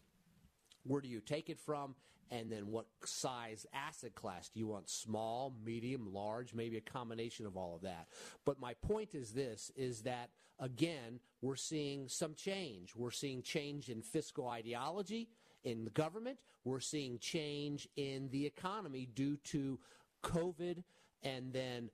[0.83, 1.95] where do you take it from
[2.31, 7.45] and then what size asset class do you want small medium large maybe a combination
[7.45, 8.07] of all of that
[8.45, 10.29] but my point is this is that
[10.63, 12.95] again we're seeing some change.
[12.95, 15.27] We're seeing change in fiscal ideology
[15.65, 16.37] in the government.
[16.63, 19.77] We're seeing change in the economy due to
[20.23, 20.83] covid
[21.21, 21.89] and then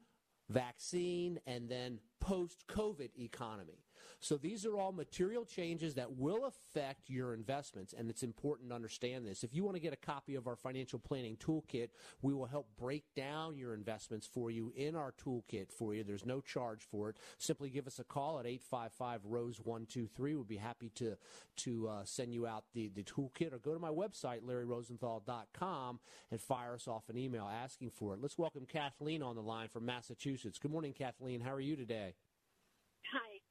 [0.49, 3.79] vaccine and then post covid economy
[4.21, 8.75] So these are all material changes that will affect your investments, and it's important to
[8.75, 9.43] understand this.
[9.43, 11.89] If you want to get a copy of our financial planning toolkit,
[12.21, 16.03] we will help break down your investments for you in our toolkit for you.
[16.03, 17.17] There's no charge for it.
[17.37, 20.35] Simply give us a call at 855 Rose 123.
[20.35, 21.15] We'll be happy to
[21.57, 25.99] to uh, send you out the, the toolkit or go to my website, larryrosenthal.com,
[26.31, 28.21] and fire us off an email asking for it.
[28.21, 30.57] Let's welcome Kathleen on the line from Massachusetts.
[30.57, 31.41] Good morning, Kathleen.
[31.41, 32.13] How are you today?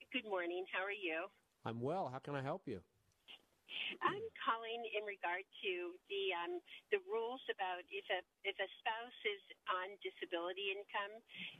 [0.08, 0.64] Good morning.
[0.72, 1.28] How are you?
[1.68, 2.08] I'm well.
[2.08, 2.80] How can I help you?
[4.00, 5.72] I'm calling in regard to
[6.08, 11.12] the um, the rules about if a if a spouse is on disability income,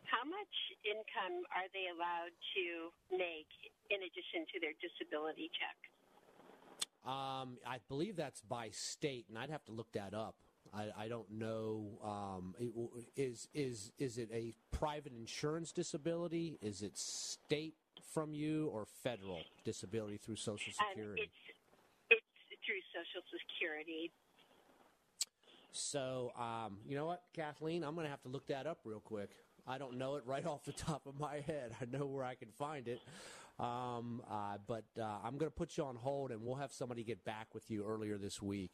[0.09, 2.65] how much income are they allowed to
[3.13, 3.53] make
[3.93, 5.77] in addition to their disability check?
[7.05, 10.37] Um, I believe that's by state, and I'd have to look that up.
[10.73, 12.01] I, I don't know.
[12.01, 12.55] Um,
[13.17, 16.59] is is is it a private insurance disability?
[16.61, 17.75] Is it state
[18.12, 21.23] from you or federal disability through Social Security?
[21.23, 21.29] Um,
[22.11, 24.11] it's it's through Social Security.
[25.73, 29.01] So, um, you know what, Kathleen, I'm going to have to look that up real
[29.01, 29.31] quick.
[29.66, 31.73] I don't know it right off the top of my head.
[31.81, 33.01] I know where I can find it.
[33.59, 37.03] Um, uh, but uh, I'm going to put you on hold, and we'll have somebody
[37.03, 38.71] get back with you earlier this week,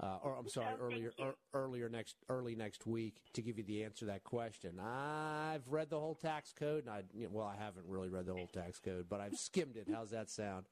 [0.00, 3.84] uh, or I'm sorry, earlier er, earlier next early next week to give you the
[3.84, 4.78] answer to that question.
[4.80, 8.26] I've read the whole tax code, and I you know, well, I haven't really read
[8.26, 9.88] the whole tax code, but I've skimmed it.
[9.92, 10.66] How's that sound?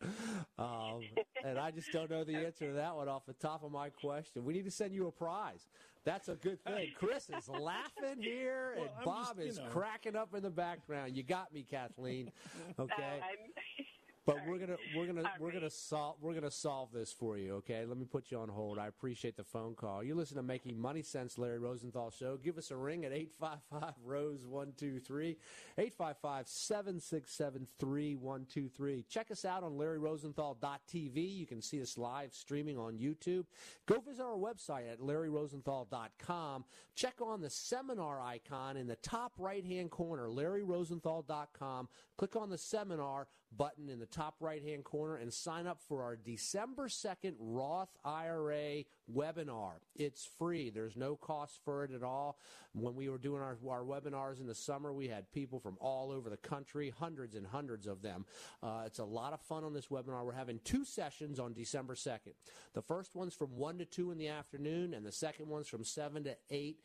[0.58, 1.02] Um,
[1.44, 3.90] and I just don't know the answer to that one off the top of my
[3.90, 4.44] question.
[4.44, 5.66] We need to send you a prize.
[6.06, 6.92] That's a good thing.
[6.96, 9.64] Chris is laughing here, and I'm Bob just, is know.
[9.70, 11.16] cracking up in the background.
[11.16, 12.30] You got me, Kathleen.
[12.78, 13.20] Okay.
[13.22, 13.82] Uh,
[14.26, 17.54] But we're gonna we're gonna All we're gonna solve we're gonna solve this for you.
[17.54, 18.76] Okay, let me put you on hold.
[18.76, 20.02] I appreciate the phone call.
[20.02, 22.36] You listen to Making Money Sense, Larry Rosenthal Show.
[22.36, 25.36] Give us a ring at eight five five Rose one two three,
[25.78, 29.04] eight five five seven six seven three one two three.
[29.08, 31.36] Check us out on LarryRosenthal.tv.
[31.36, 33.44] You can see us live streaming on YouTube.
[33.86, 36.64] Go visit our website at LarryRosenthal.com.
[36.96, 41.88] Check on the seminar icon in the top right hand corner, LarryRosenthal.com.
[42.16, 46.02] Click on the seminar button in the top right hand corner and sign up for
[46.02, 49.72] our December 2nd Roth IRA webinar.
[49.94, 52.38] It's free, there's no cost for it at all.
[52.72, 56.10] When we were doing our, our webinars in the summer, we had people from all
[56.10, 58.26] over the country, hundreds and hundreds of them.
[58.62, 60.24] Uh, it's a lot of fun on this webinar.
[60.24, 62.34] We're having two sessions on December 2nd.
[62.74, 65.84] The first one's from 1 to 2 in the afternoon, and the second one's from
[65.84, 66.80] 7 to 8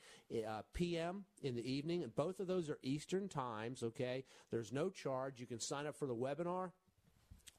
[0.47, 1.25] uh, p.m.
[1.43, 2.03] in the evening.
[2.03, 4.23] And both of those are Eastern times, okay?
[4.49, 5.39] There's no charge.
[5.39, 6.71] You can sign up for the webinar.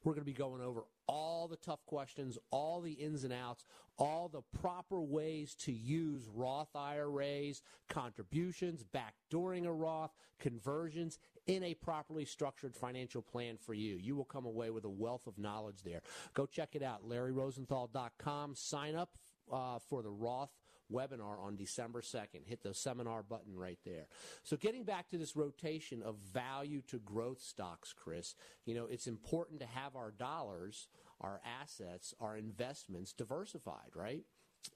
[0.03, 3.65] We're going to be going over all the tough questions, all the ins and outs,
[3.97, 11.73] all the proper ways to use Roth IRAs, contributions, backdooring a Roth, conversions in a
[11.75, 13.95] properly structured financial plan for you.
[13.95, 16.01] You will come away with a wealth of knowledge there.
[16.33, 18.55] Go check it out, LarryRosenthal.com.
[18.55, 19.17] Sign up
[19.51, 20.51] uh, for the Roth
[20.93, 22.45] webinar on December 2nd.
[22.45, 24.07] Hit the seminar button right there.
[24.43, 29.07] So getting back to this rotation of value to growth stocks, Chris, you know, it's
[29.07, 30.87] important to have our dollars,
[31.19, 34.23] our assets, our investments diversified, right?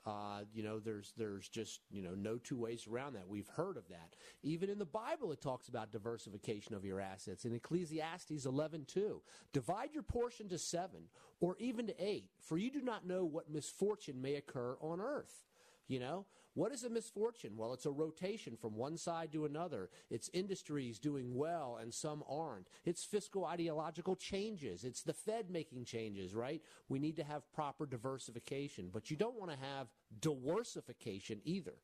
[0.05, 3.27] Uh, you know, there's there's just you know no two ways around that.
[3.27, 4.15] We've heard of that.
[4.43, 7.45] Even in the Bible, it talks about diversification of your assets.
[7.45, 9.21] In Ecclesiastes 11:2,
[9.53, 11.03] divide your portion to seven
[11.39, 15.45] or even to eight, for you do not know what misfortune may occur on earth.
[15.87, 17.53] You know, what is a misfortune?
[17.55, 19.89] Well, it's a rotation from one side to another.
[20.09, 22.67] It's industries doing well and some aren't.
[22.83, 24.83] It's fiscal ideological changes.
[24.83, 26.61] It's the Fed making changes, right?
[26.89, 29.87] We need to have proper diversification, but you don't want to have
[30.19, 31.75] diversification either.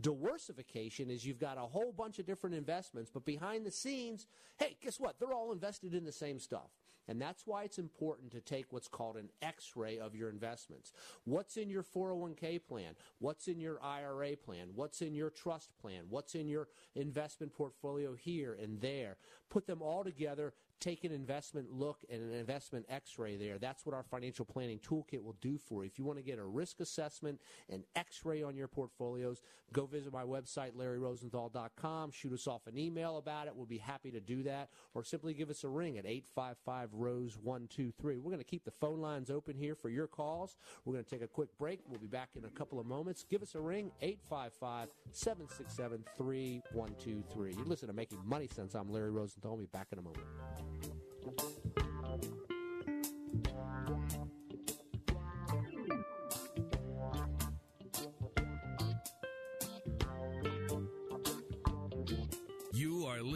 [0.00, 4.26] Diversification is you've got a whole bunch of different investments, but behind the scenes,
[4.58, 5.18] hey, guess what?
[5.18, 6.70] They're all invested in the same stuff.
[7.10, 10.92] And that's why it's important to take what's called an x ray of your investments.
[11.24, 12.94] What's in your 401k plan?
[13.18, 14.68] What's in your IRA plan?
[14.76, 16.04] What's in your trust plan?
[16.08, 19.16] What's in your investment portfolio here and there?
[19.50, 20.54] Put them all together.
[20.78, 23.58] Take an investment look and an investment x ray there.
[23.58, 25.90] That's what our financial planning toolkit will do for you.
[25.90, 29.42] If you want to get a risk assessment and x ray on your portfolios,
[29.74, 32.12] go visit my website, larryrosenthal.com.
[32.12, 33.54] Shoot us off an email about it.
[33.54, 34.70] We'll be happy to do that.
[34.94, 38.18] Or simply give us a ring at 855 Rose 123.
[38.18, 40.56] We're going to keep the phone lines open here for your calls.
[40.84, 41.80] We're going to take a quick break.
[41.88, 43.24] We'll be back in a couple of moments.
[43.28, 47.54] Give us a ring, 855 767 3123.
[47.54, 48.74] You listen to Making Money Sense.
[48.74, 49.56] I'm Larry Rosenthal.
[49.56, 50.99] We'll be back in a moment.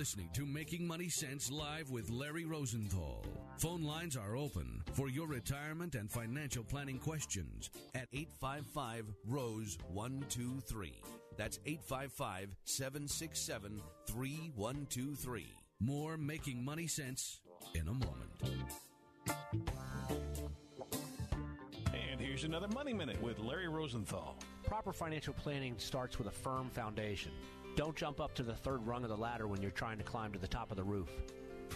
[0.04, 3.24] Listening to Making Money Sense live with Larry Rosenthal.
[3.56, 11.00] Phone lines are open for your retirement and financial planning questions at 855 Rose 123.
[11.38, 15.46] That's 855 767 3123.
[15.80, 17.40] More Making Money Sense
[17.74, 18.60] in a moment.
[21.94, 24.36] And here's another Money Minute with Larry Rosenthal.
[24.64, 27.32] Proper financial planning starts with a firm foundation.
[27.76, 30.32] Don't jump up to the third rung of the ladder when you're trying to climb
[30.32, 31.08] to the top of the roof.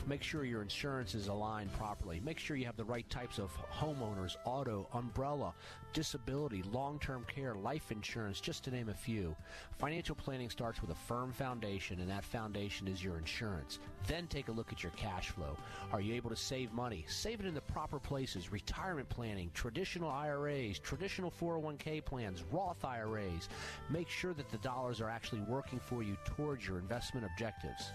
[0.07, 2.21] Make sure your insurance is aligned properly.
[2.25, 5.53] Make sure you have the right types of homeowners, auto, umbrella,
[5.93, 9.37] disability, long term care, life insurance, just to name a few.
[9.79, 13.81] Financial planning starts with a firm foundation, and that foundation is your insurance.
[14.07, 15.59] Then take a look at your cash flow.
[15.93, 17.05] Are you able to save money?
[17.09, 23.49] Save it in the proper places retirement planning, traditional IRAs, traditional 401k plans, Roth IRAs.
[23.91, 27.91] Make sure that the dollars are actually working for you towards your investment objectives.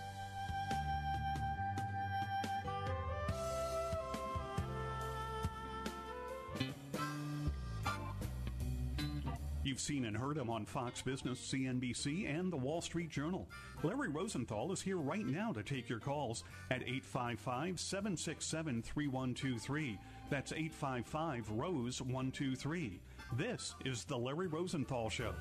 [9.74, 13.50] You've seen and heard him on Fox Business, CNBC, and the Wall Street Journal.
[13.82, 19.98] Larry Rosenthal is here right now to take your calls at 855 767 3123.
[20.30, 23.02] That's 855 Rose 123.
[23.36, 25.34] This is The Larry Rosenthal Show.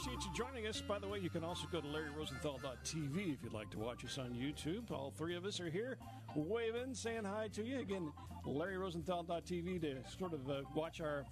[0.00, 0.80] Appreciate you joining us.
[0.80, 4.16] By the way, you can also go to LarryRosenthal.tv if you'd like to watch us
[4.16, 4.90] on YouTube.
[4.90, 5.98] All three of us are here
[6.34, 7.80] waving, saying hi to you.
[7.80, 8.10] Again,
[8.46, 11.26] LarryRosenthal.tv to sort of uh, watch our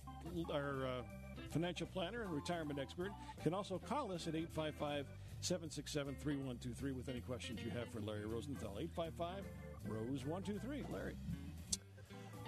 [0.52, 1.02] our uh,
[1.50, 3.10] financial planner and retirement expert.
[3.38, 5.06] You can also call us at 855
[5.40, 8.76] 767 3123 with any questions you have for Larry Rosenthal.
[8.78, 9.44] 855
[9.86, 10.84] Rose 123.
[10.92, 11.14] Larry.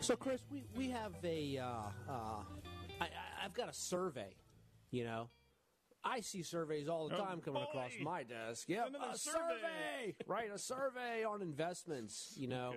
[0.01, 1.57] So, Chris, we, we have a.
[1.57, 1.67] Uh,
[2.11, 2.43] uh,
[3.01, 3.09] I,
[3.43, 4.35] I've got a survey,
[4.91, 5.31] you know.
[6.05, 7.69] I see surveys all the Oh, time coming boy.
[7.69, 8.69] across my desk.
[8.69, 9.39] Yeah, a survey.
[9.39, 10.51] survey, right?
[10.51, 12.35] A survey on investments.
[12.37, 12.75] You know,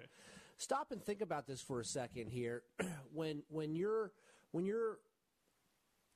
[0.58, 2.64] stop and think about this for a second here.
[3.14, 4.12] when when you're
[4.52, 5.00] when you're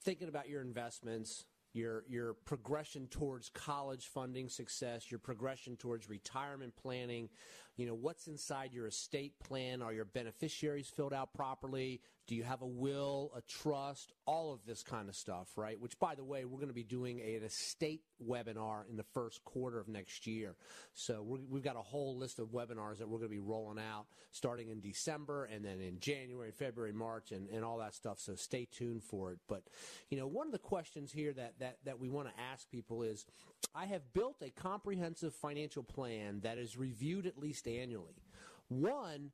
[0.04, 6.76] thinking about your investments, your your progression towards college funding success, your progression towards retirement
[6.76, 7.30] planning,
[7.78, 9.82] you know, what's inside your estate plan?
[9.82, 12.02] Are your beneficiaries filled out properly?
[12.28, 15.80] Do you have a will, a trust, all of this kind of stuff, right?
[15.80, 19.44] Which, by the way, we're going to be doing an estate webinar in the first
[19.46, 20.56] quarter of next year.
[20.94, 23.80] So we're, we've got a whole list of webinars that we're going to be rolling
[23.80, 28.20] out starting in December and then in January, February, March, and, and all that stuff.
[28.20, 29.40] So stay tuned for it.
[29.48, 29.64] But,
[30.10, 33.04] you know, one of the questions here that, that, that we want to ask people
[33.04, 33.26] is
[33.74, 38.22] I have built a comprehensive financial plan that is reviewed at least annually.
[38.70, 39.32] One,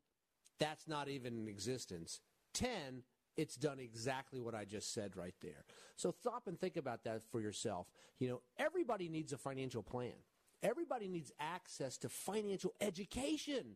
[0.60, 2.22] that's not even in existence.
[2.54, 3.04] 10,
[3.36, 5.66] it's done exactly what I just said right there.
[5.96, 7.88] So stop and think about that for yourself.
[8.20, 10.14] You know, everybody needs a financial plan.
[10.62, 13.76] Everybody needs access to financial education.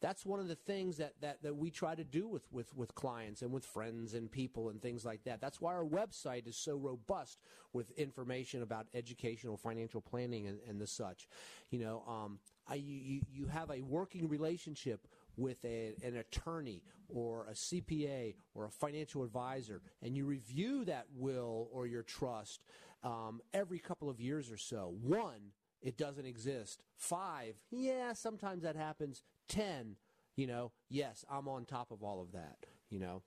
[0.00, 2.94] That's one of the things that, that, that we try to do with, with, with
[2.94, 5.40] clients and with friends and people and things like that.
[5.40, 7.40] That's why our website is so robust
[7.72, 11.28] with information about educational financial planning and, and the such.
[11.70, 12.38] You know, um,
[12.68, 18.66] I, you, you have a working relationship with a, an attorney or a CPA or
[18.66, 22.62] a financial advisor, and you review that will or your trust
[23.02, 24.94] um, every couple of years or so.
[25.02, 26.82] One, it doesn't exist.
[26.96, 29.22] Five, yeah, sometimes that happens.
[29.48, 29.96] Ten,
[30.36, 32.56] you know, yes, I'm on top of all of that,
[32.90, 33.22] you know.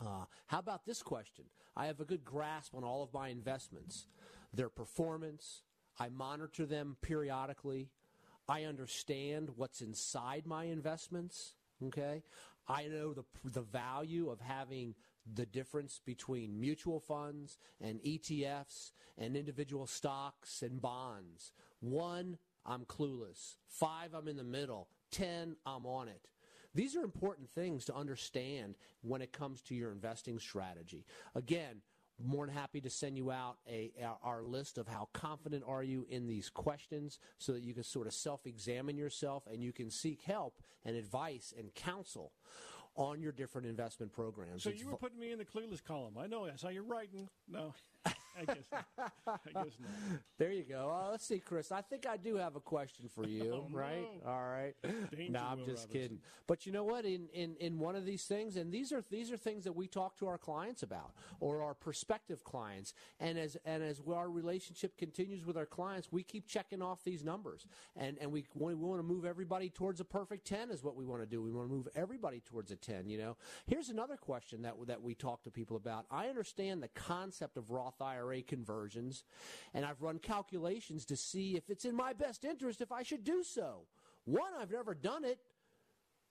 [0.00, 1.46] Uh, how about this question?
[1.76, 4.06] I have a good grasp on all of my investments,
[4.52, 5.62] their performance.
[5.98, 7.90] I monitor them periodically.
[8.48, 11.54] I understand what's inside my investments.
[11.86, 12.22] Okay,
[12.68, 14.94] I know the the value of having
[15.32, 21.52] the difference between mutual funds and ETFs and individual stocks and bonds.
[21.80, 23.56] One, I'm clueless.
[23.68, 24.88] Five, I'm in the middle.
[25.10, 26.28] Ten, I'm on it.
[26.74, 31.04] These are important things to understand when it comes to your investing strategy.
[31.34, 31.82] Again,
[32.22, 33.90] more than happy to send you out a,
[34.22, 38.06] our list of how confident are you in these questions so that you can sort
[38.06, 42.32] of self-examine yourself and you can seek help and advice and counsel
[42.94, 44.62] on your different investment programs.
[44.64, 46.14] So It's you were putting me in the clueless column.
[46.18, 46.46] I know.
[46.46, 47.28] I saw you writing.
[47.48, 47.74] No,
[48.38, 49.12] I guess not.
[49.28, 50.20] I guess not.
[50.38, 50.90] There you go.
[50.90, 51.70] Uh, let's see, Chris.
[51.70, 54.08] I think I do have a question for you, Oh, right?
[54.24, 54.30] no.
[54.30, 54.74] All right.
[55.14, 55.90] Danger, no, I'm Will just Robinson.
[55.92, 56.18] kidding.
[56.46, 57.04] But you know what?
[57.04, 59.86] In, in in one of these things, and these are these are things that we
[59.86, 64.96] talk to our clients about, or our prospective clients, and as and as our relationship
[64.96, 68.98] continues with our clients, we keep checking off these numbers, and and we we want
[68.98, 71.42] to move everybody towards a perfect ten is what we want to do.
[71.42, 73.08] We want to move everybody towards a ten.
[73.10, 73.36] You know.
[73.66, 76.06] Here's another question that that we talk to people about.
[76.10, 79.24] I understand the concept of Roth IRA IRA conversions,
[79.74, 83.24] and I've run calculations to see if it's in my best interest if I should
[83.24, 83.86] do so.
[84.24, 85.38] One, I've never done it.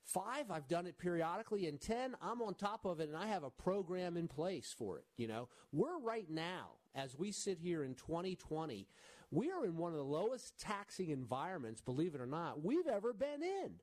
[0.03, 1.67] Five, I've done it periodically.
[1.67, 4.97] And 10, I'm on top of it and I have a program in place for
[4.97, 5.05] it.
[5.17, 8.87] You know, we're right now, as we sit here in 2020,
[9.31, 13.13] we are in one of the lowest taxing environments, believe it or not, we've ever
[13.13, 13.73] been in.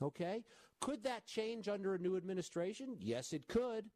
[0.00, 0.44] Okay?
[0.80, 2.96] Could that change under a new administration?
[3.00, 3.86] Yes, it could.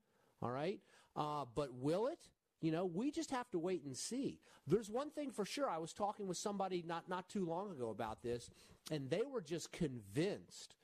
[0.43, 0.81] All right?
[1.15, 2.19] Uh, but will it?
[2.61, 4.39] You know, we just have to wait and see.
[4.67, 5.69] There's one thing for sure.
[5.69, 8.51] I was talking with somebody not, not too long ago about this,
[8.91, 10.75] and they were just convinced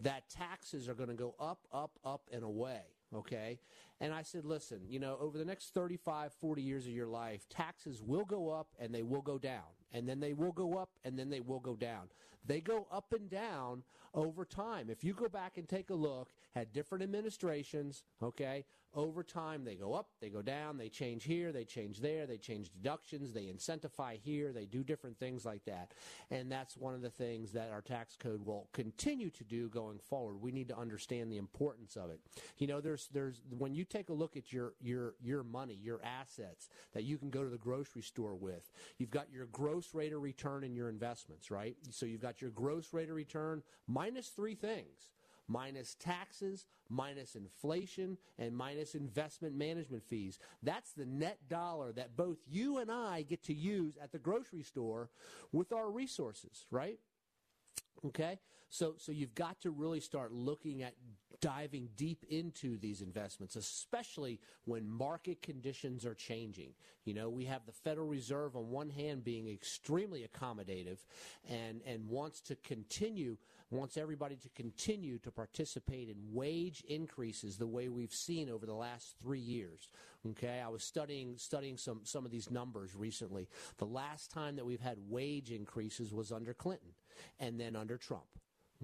[0.00, 2.82] that taxes are going to go up, up, up, and away.
[3.14, 3.58] Okay?
[4.00, 7.48] And I said, listen, you know, over the next 35, 40 years of your life,
[7.48, 9.62] taxes will go up and they will go down.
[9.92, 12.08] And then they will go up and then they will go down.
[12.44, 14.90] They go up and down over time.
[14.90, 19.74] If you go back and take a look at different administrations, okay, over time they
[19.74, 23.44] go up, they go down, they change here, they change there, they change deductions, they
[23.44, 25.92] incentivize here, they do different things like that.
[26.30, 29.98] And that's one of the things that our tax code will continue to do going
[29.98, 30.42] forward.
[30.42, 32.20] We need to understand the importance of it.
[32.58, 36.00] You know, there's there's when you take a look at your your your money, your
[36.04, 38.70] assets that you can go to the grocery store with.
[38.98, 41.76] You've got your gross rate of return in your investments, right?
[41.90, 45.12] So you've got your gross rate of return minus three things
[45.48, 50.38] minus taxes, minus inflation, and minus investment management fees.
[50.62, 54.62] That's the net dollar that both you and I get to use at the grocery
[54.62, 55.10] store
[55.52, 56.98] with our resources, right?
[58.06, 58.38] Okay?
[58.68, 60.94] So so you've got to really start looking at
[61.42, 66.72] diving deep into these investments, especially when market conditions are changing.
[67.04, 70.98] You know, we have the Federal Reserve on one hand being extremely accommodative
[71.50, 73.36] and, and wants to continue,
[73.72, 78.74] wants everybody to continue to participate in wage increases the way we've seen over the
[78.74, 79.88] last three years.
[80.30, 83.48] Okay, I was studying studying some some of these numbers recently.
[83.78, 86.90] The last time that we've had wage increases was under Clinton
[87.40, 88.26] and then under Trump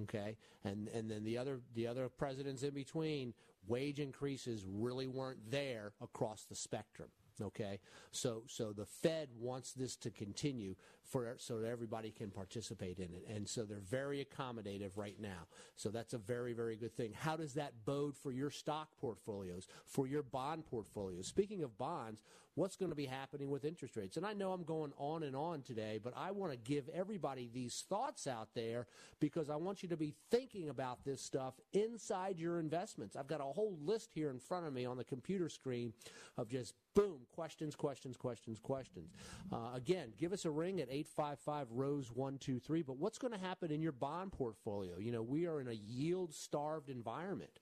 [0.02, 3.34] okay and and then the other the other presidents in between
[3.66, 7.08] wage increases really weren't there across the spectrum
[7.40, 7.78] okay
[8.10, 10.74] so so the fed wants this to continue
[11.08, 15.46] for so that everybody can participate in it and so they're very accommodative right now
[15.76, 19.66] so that's a very very good thing how does that bode for your stock portfolios
[19.86, 22.22] for your bond portfolios speaking of bonds
[22.58, 24.16] what's going to be happening with interest rates.
[24.16, 27.48] And I know I'm going on and on today, but I want to give everybody
[27.52, 28.86] these thoughts out there
[29.20, 33.14] because I want you to be thinking about this stuff inside your investments.
[33.14, 35.92] I've got a whole list here in front of me on the computer screen
[36.36, 39.12] of just boom, questions, questions, questions, questions.
[39.52, 42.82] Uh, again, give us a ring at 855 Rose 123.
[42.82, 44.98] But what's going to happen in your bond portfolio?
[44.98, 47.60] You know, we are in a yield starved environment.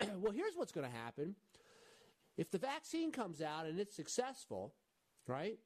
[0.18, 1.34] well, here's what's going to happen
[2.36, 4.74] if the vaccine comes out and it's successful,
[5.26, 5.58] right?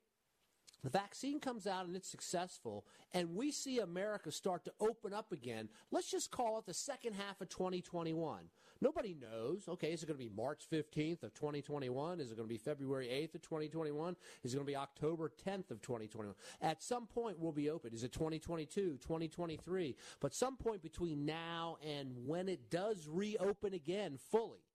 [0.85, 5.33] The vaccine comes out and it's successful, and we see America start to open up
[5.33, 5.69] again.
[5.91, 8.45] Let's just call it the second half of 2021.
[8.81, 9.65] Nobody knows.
[9.69, 12.21] Okay, is it going to be March 15th of 2021?
[12.21, 14.17] Is it going to be February 8th of 2021?
[14.45, 16.35] Is it going to be October 10th of 2021?
[16.63, 17.93] At some point, we'll be open.
[17.93, 19.97] Is it 2022, 2023?
[20.21, 24.68] But some point between now and when it does reopen again fully,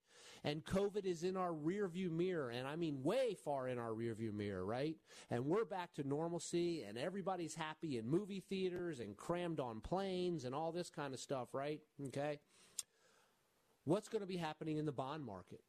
[0.44, 4.34] and COVID is in our rearview mirror, and I mean way far in our rearview
[4.34, 4.98] mirror, right?
[5.30, 10.44] And we're back to normalcy, and everybody's happy in movie theaters and crammed on planes
[10.44, 11.82] and all this kind of stuff, right?
[12.08, 12.39] Okay.
[13.86, 15.62] What's going to be happening in the bond market?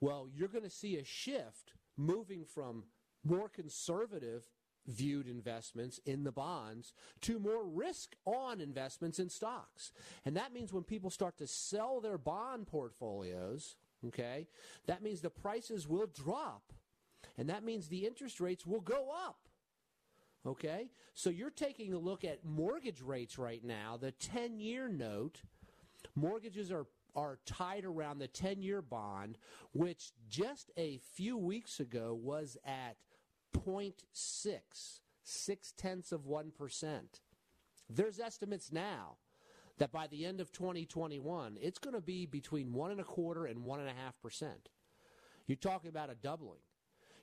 [0.00, 2.84] Well, you're going to see a shift moving from
[3.24, 4.44] more conservative
[4.86, 9.92] viewed investments in the bonds to more risk on investments in stocks.
[10.24, 13.76] And that means when people start to sell their bond portfolios,
[14.06, 14.46] okay,
[14.86, 16.72] that means the prices will drop.
[17.36, 19.48] And that means the interest rates will go up.
[20.46, 20.90] Okay?
[21.14, 25.40] So you're taking a look at mortgage rates right now, the 10 year note.
[26.14, 29.38] Mortgages are are tied around the 10 year bond,
[29.72, 32.96] which just a few weeks ago was at
[33.54, 34.60] 0.6,
[35.22, 37.00] six tenths of 1%.
[37.88, 39.16] There's estimates now
[39.78, 43.46] that by the end of 2021, it's going to be between one and a quarter
[43.46, 44.68] and one and a half percent.
[45.46, 46.60] You're talking about a doubling.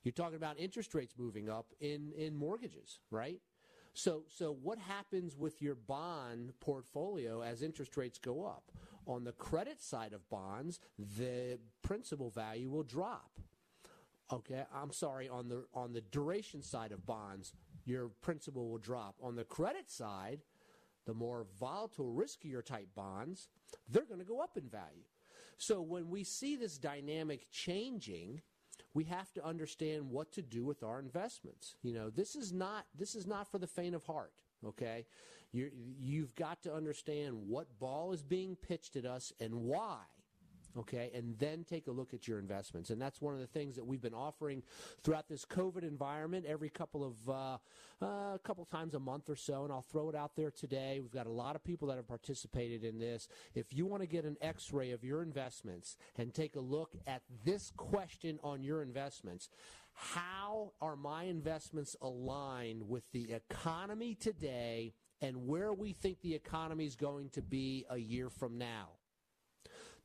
[0.04, 3.40] You're talking about interest rates moving up in, in mortgages, right?
[3.94, 8.72] So, so what happens with your bond portfolio as interest rates go up?
[9.06, 13.32] On the credit side of bonds, the principal value will drop.
[14.32, 15.28] Okay, I'm sorry.
[15.28, 17.54] On the on the duration side of bonds,
[17.86, 19.16] your principal will drop.
[19.22, 20.40] On the credit side,
[21.06, 23.50] the more volatile, riskier type bonds,
[23.90, 25.06] they're going to go up in value.
[25.58, 28.42] So when we see this dynamic changing,
[28.94, 31.76] we have to understand what to do with our investments.
[31.82, 34.32] You know, this is not this is not for the faint of heart.
[34.66, 35.06] Okay,
[35.52, 40.00] you you've got to understand what ball is being pitched at us and why
[40.78, 42.90] okay, and then take a look at your investments.
[42.90, 44.64] And that's one of the things that we've been offering
[45.04, 47.58] throughout this COVID environment every couple of uh,
[48.02, 49.64] uh, couple times a month or so.
[49.64, 51.00] And I'll throw it out there today.
[51.02, 53.28] We've got a lot of people that have participated in this.
[53.54, 57.22] If you want to get an X-ray of your investments and take a look at
[57.46, 59.50] this question on your investments.
[59.94, 66.86] How are my investments aligned with the economy today and where we think the economy
[66.86, 68.90] is going to be a year from now?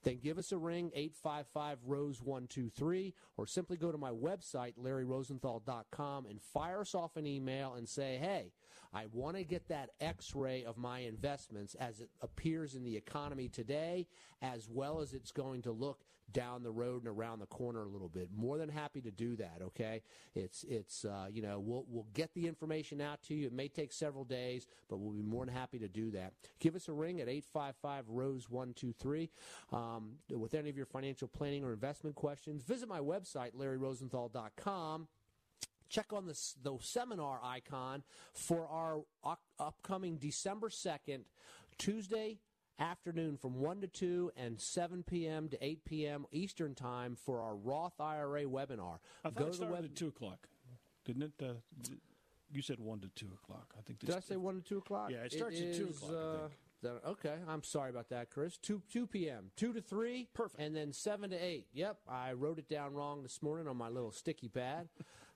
[0.07, 6.27] Then give us a ring, 855 Rose 123, or simply go to my website, larryrosenthal.com,
[6.27, 8.53] and fire us off an email and say, hey,
[8.95, 12.97] I want to get that x ray of my investments as it appears in the
[12.97, 14.07] economy today,
[14.41, 17.89] as well as it's going to look down the road and around the corner a
[17.89, 18.29] little bit.
[18.37, 19.61] More than happy to do that.
[19.63, 20.03] Okay,
[20.35, 23.47] it's it's uh, you know we'll we'll get the information out to you.
[23.47, 26.33] It may take several days, but we'll be more than happy to do that.
[26.61, 29.31] Give us a ring at eight five five Rose one two three
[29.73, 32.63] um, with any of your financial planning or investment questions.
[32.63, 35.09] Visit my website larryrosenthal.com
[35.89, 38.03] check on the, the seminar icon
[38.33, 39.03] for our
[39.59, 41.21] upcoming December 2nd,
[41.79, 42.39] Tuesday,
[42.79, 45.49] afternoon from 1 to 2 and 7 p.m.
[45.49, 46.27] to 8 p.m.
[46.33, 48.99] Eastern Time for our Roth IRA webinar.
[49.25, 50.49] I thought Go it started web- at 2 o'clock,
[51.05, 51.33] didn't it?
[51.43, 51.55] Uh,
[52.53, 53.75] you said 1 to 2 o'clock.
[53.77, 53.99] I think.
[54.01, 55.11] Did I say 1 to 2 o'clock?
[55.11, 56.13] Yeah, it starts it at 2 o'clock,
[56.85, 58.59] uh, okay, I'm sorry about that, Chris.
[58.59, 60.29] 2, 2 p.m., 2 to 3.
[60.35, 60.61] Perfect.
[60.63, 61.67] And then 7 to 8.
[61.73, 64.89] Yep, I wrote it down wrong this morning on my little sticky pad.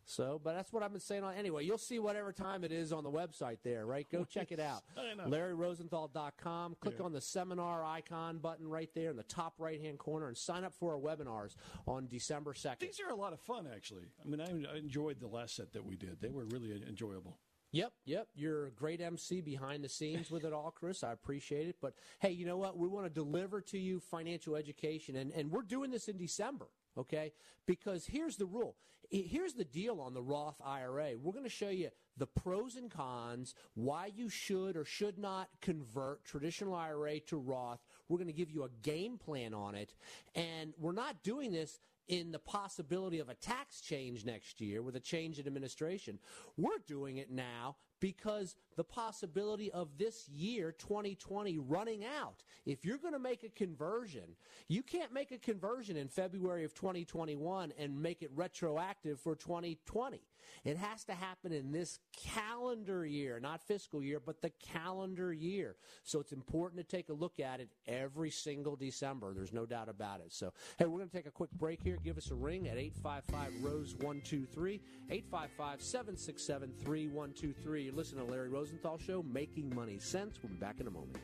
[0.05, 1.35] So, but that's what I've been saying on.
[1.35, 4.07] Anyway, you'll see whatever time it is on the website there, right?
[4.11, 4.83] Go check it out.
[5.27, 6.77] LarryRosenthal.com.
[6.81, 7.05] Click yeah.
[7.05, 10.65] on the seminar icon button right there in the top right hand corner and sign
[10.65, 11.55] up for our webinars
[11.87, 12.81] on December 2nd.
[12.81, 14.07] These are a lot of fun, actually.
[14.25, 17.39] I mean, I enjoyed the last set that we did, they were really enjoyable.
[17.73, 18.27] Yep, yep.
[18.35, 21.05] You're a great MC behind the scenes with it all, Chris.
[21.05, 21.77] I appreciate it.
[21.81, 22.77] But hey, you know what?
[22.77, 26.67] We want to deliver to you financial education, and, and we're doing this in December
[26.97, 27.33] okay?
[27.67, 28.77] Because here's the rule.
[29.11, 31.13] Here's the deal on the Roth IRA.
[31.21, 35.49] We're going to show you the pros and cons, why you should or should not
[35.61, 37.81] convert traditional IRA to Roth.
[38.09, 39.95] We're going to give you a game plan on it.
[40.37, 41.81] And we're not doing this
[42.11, 46.19] in the possibility of a tax change next year with a change in administration.
[46.57, 52.43] We're doing it now because the possibility of this year, 2020, running out.
[52.67, 54.35] If you're going to make a conversion,
[54.67, 60.21] you can't make a conversion in February of 2021 and make it retroactive for 2020.
[60.65, 65.77] It has to happen in this calendar year, not fiscal year, but the calendar year.
[66.03, 69.33] So it's important to take a look at it every single December.
[69.35, 70.33] There's no doubt about it.
[70.33, 71.99] So, hey, we're going to take a quick break here.
[72.03, 74.81] Give us a ring at 855 Rose 123,
[75.11, 77.83] 855 767 3123.
[77.85, 80.39] You're listening to Larry Rosenthal Show, Making Money Sense.
[80.43, 81.19] We'll be back in a moment.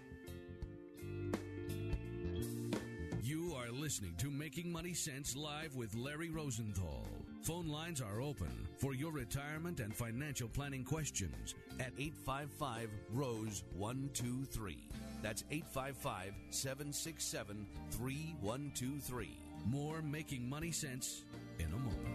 [3.87, 7.07] Listening to Making Money Sense live with Larry Rosenthal.
[7.43, 14.77] Phone lines are open for your retirement and financial planning questions at 855 Rose 123.
[15.23, 19.39] That's 855 767 3123.
[19.67, 21.23] More Making Money Sense
[21.61, 22.09] in a moment.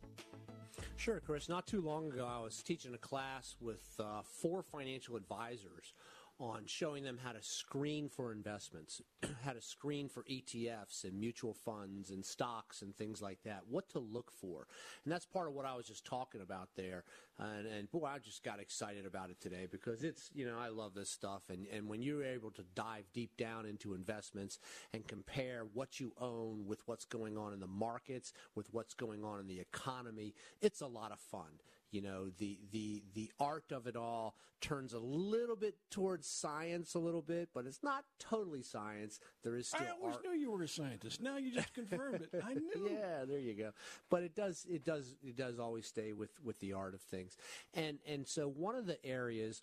[0.96, 1.48] Sure, Chris.
[1.48, 5.94] Not too long ago, I was teaching a class with uh, four financial advisors
[6.40, 9.00] on showing them how to screen for investments,
[9.44, 13.88] how to screen for ETFs and mutual funds and stocks and things like that, what
[13.90, 14.66] to look for.
[15.04, 17.04] And that's part of what I was just talking about there.
[17.38, 20.68] And, and boy, I just got excited about it today because it's, you know, I
[20.68, 21.42] love this stuff.
[21.50, 24.58] And, and when you're able to dive deep down into investments
[24.92, 29.24] and compare what you own with what's going on in the markets, with what's going
[29.24, 31.60] on in the economy, it's a lot of fun
[31.94, 36.94] you know the the the art of it all turns a little bit towards science
[36.94, 40.24] a little bit but it's not totally science there is still I always art.
[40.24, 41.20] knew you were a scientist.
[41.22, 42.42] Now you just confirmed it.
[42.44, 42.88] I knew.
[42.90, 43.70] yeah there you go
[44.10, 47.36] but it does it does it does always stay with with the art of things
[47.74, 49.62] and and so one of the areas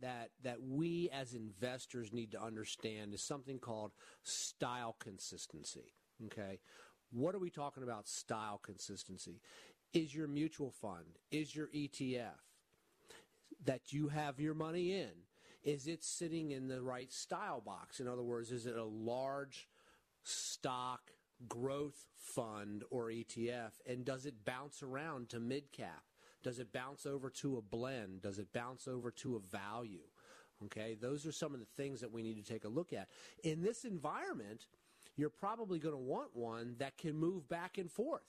[0.00, 5.92] that that we as investors need to understand is something called style consistency
[6.24, 6.58] okay
[7.12, 9.40] what are we talking about style consistency
[9.92, 12.40] is your mutual fund, is your ETF
[13.64, 15.10] that you have your money in,
[15.62, 17.98] is it sitting in the right style box?
[17.98, 19.68] In other words, is it a large
[20.22, 21.10] stock
[21.48, 23.72] growth fund or ETF?
[23.86, 26.04] And does it bounce around to mid cap?
[26.42, 28.22] Does it bounce over to a blend?
[28.22, 30.04] Does it bounce over to a value?
[30.64, 33.08] Okay, those are some of the things that we need to take a look at.
[33.42, 34.68] In this environment,
[35.16, 38.22] you're probably going to want one that can move back and forth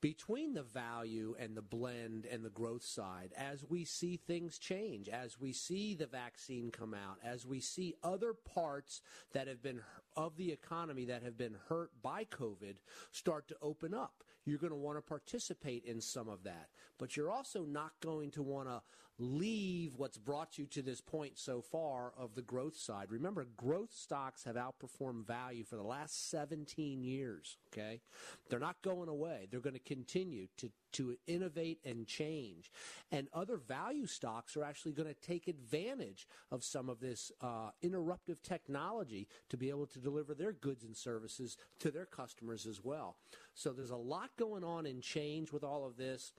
[0.00, 5.08] between the value and the blend and the growth side as we see things change,
[5.08, 9.00] as we see the vaccine come out, as we see other parts
[9.32, 9.80] that have been
[10.16, 12.76] of the economy that have been hurt by COVID
[13.12, 14.22] start to open up.
[14.44, 16.68] You're going to want to participate in some of that,
[16.98, 18.80] but you're also not going to want to
[19.18, 23.10] leave what's brought you to this point so far of the growth side.
[23.10, 28.00] Remember, growth stocks have outperformed value for the last 17 years, okay?
[28.48, 29.48] They're not going away.
[29.50, 32.70] They're going to continue to, to innovate and change.
[33.10, 37.70] And other value stocks are actually going to take advantage of some of this uh,
[37.82, 42.84] interruptive technology to be able to deliver their goods and services to their customers as
[42.84, 43.16] well.
[43.54, 46.32] So there's a lot going on in change with all of this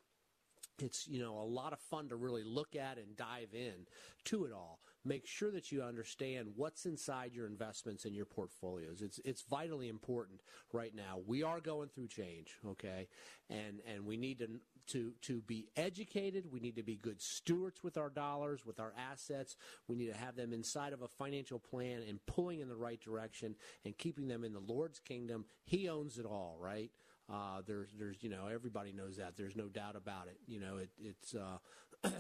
[0.82, 3.88] it's you know a lot of fun to really look at and dive in
[4.26, 4.80] to it all.
[5.06, 9.02] Make sure that you understand what's inside your investments and your portfolios.
[9.02, 10.42] It's it's vitally important
[10.74, 11.20] right now.
[11.26, 13.08] We are going through change okay?
[13.50, 16.52] And and we need to to to be educated.
[16.52, 19.56] We need to be good stewards with our dollars with our assets.
[19.88, 23.00] We need to have them inside of a financial plan and pulling in the right
[23.00, 23.56] direction
[23.86, 25.46] and keeping them in the lord's kingdom.
[25.64, 26.92] He owns it all right
[27.32, 29.36] uh, there's, there's, you know, everybody knows that.
[29.36, 30.38] There's no doubt about it.
[30.48, 31.58] You know, it, it's uh,
[32.04, 32.12] the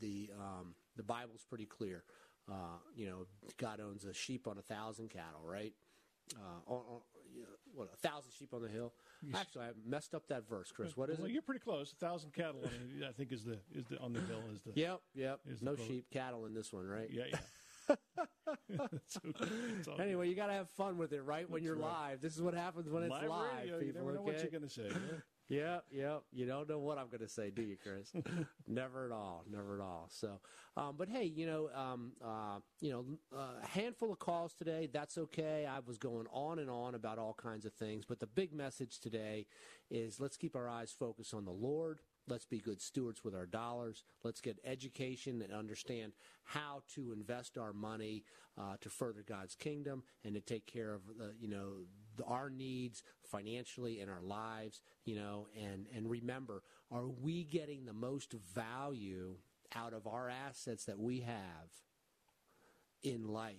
[0.00, 2.04] the um, the Bible's pretty clear.
[2.50, 3.26] Uh, you know,
[3.58, 5.72] God owns a sheep on a thousand cattle, right?
[6.34, 7.00] Uh, on, on,
[7.74, 8.92] what a thousand sheep on the hill.
[9.34, 10.96] Actually, I messed up that verse, Chris.
[10.96, 11.32] What is well, it?
[11.32, 11.92] You're pretty close.
[11.92, 14.72] A thousand cattle, on I think, is the is the on the hill is the.
[14.74, 15.40] Yep, yep.
[15.60, 17.08] No sheep, cattle in this one, right?
[17.10, 17.38] Yeah, yeah.
[18.68, 19.46] It's okay.
[19.78, 21.48] It's all Anyway, you got to have fun with it, right?
[21.50, 22.10] When That's you're right.
[22.10, 23.58] live, this is what happens when it's Live live.
[23.60, 24.32] radio, you people, never know okay?
[24.32, 24.88] what you're going to say.
[24.88, 25.18] yeah.
[25.48, 26.16] Yeah, yeah.
[26.32, 28.10] You don't know what I'm going to say, do you, Chris?
[28.66, 29.44] never at all.
[29.48, 30.08] Never at all.
[30.10, 30.40] So,
[30.76, 34.88] um, but hey, you know, um, uh, you know, uh, a handful of calls today.
[34.92, 35.64] That's okay.
[35.64, 38.98] I was going on and on about all kinds of things, but the big message
[38.98, 39.46] today
[39.88, 42.00] is let's keep our eyes focused on the Lord.
[42.28, 44.02] Let's be good stewards with our dollars.
[44.24, 46.12] Let's get education and understand
[46.44, 48.24] how to invest our money
[48.58, 51.84] uh, to further God's kingdom and to take care of the, you know
[52.16, 54.80] the, our needs financially in our lives.
[55.04, 59.36] You know, and and remember, are we getting the most value
[59.74, 61.70] out of our assets that we have
[63.02, 63.54] in life?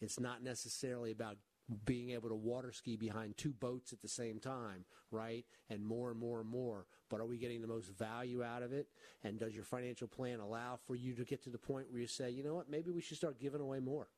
[0.00, 1.38] It's not necessarily about
[1.84, 5.44] being able to water ski behind two boats at the same time, right?
[5.68, 6.86] And more and more and more.
[7.08, 8.88] But are we getting the most value out of it?
[9.24, 12.06] And does your financial plan allow for you to get to the point where you
[12.06, 14.08] say, you know what, maybe we should start giving away more?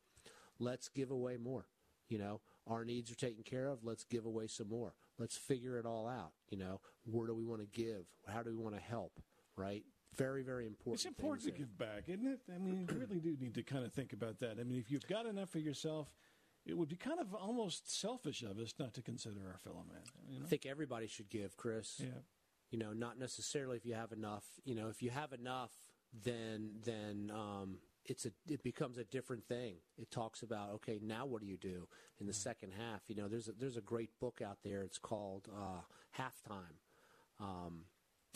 [0.59, 1.67] Let's give away more.
[2.09, 3.85] You know, our needs are taken care of.
[3.85, 4.95] Let's give away some more.
[5.19, 6.33] Let's figure it all out.
[6.49, 8.05] You know, where do we want to give?
[8.27, 9.21] How do we want to help?
[9.57, 9.85] Right?
[10.17, 11.01] Very, very important.
[11.01, 11.59] It's important to there.
[11.59, 12.41] give back, isn't it?
[12.53, 14.59] I mean, you really do need to kind of think about that.
[14.59, 16.09] I mean, if you've got enough for yourself,
[16.69, 20.03] it would be kind of almost selfish of us not to consider our fellow man.
[20.29, 20.45] You know?
[20.45, 21.97] I think everybody should give, Chris.
[21.99, 22.21] Yeah.
[22.71, 24.45] You know, not necessarily if you have enough.
[24.65, 25.71] You know, if you have enough,
[26.13, 29.77] then then um, it's a it becomes a different thing.
[29.97, 31.89] It talks about okay, now what do you do
[32.21, 33.01] in the second half?
[33.09, 34.83] You know, there's a, there's a great book out there.
[34.83, 35.81] It's called uh,
[36.21, 36.77] Halftime.
[37.41, 37.85] Um,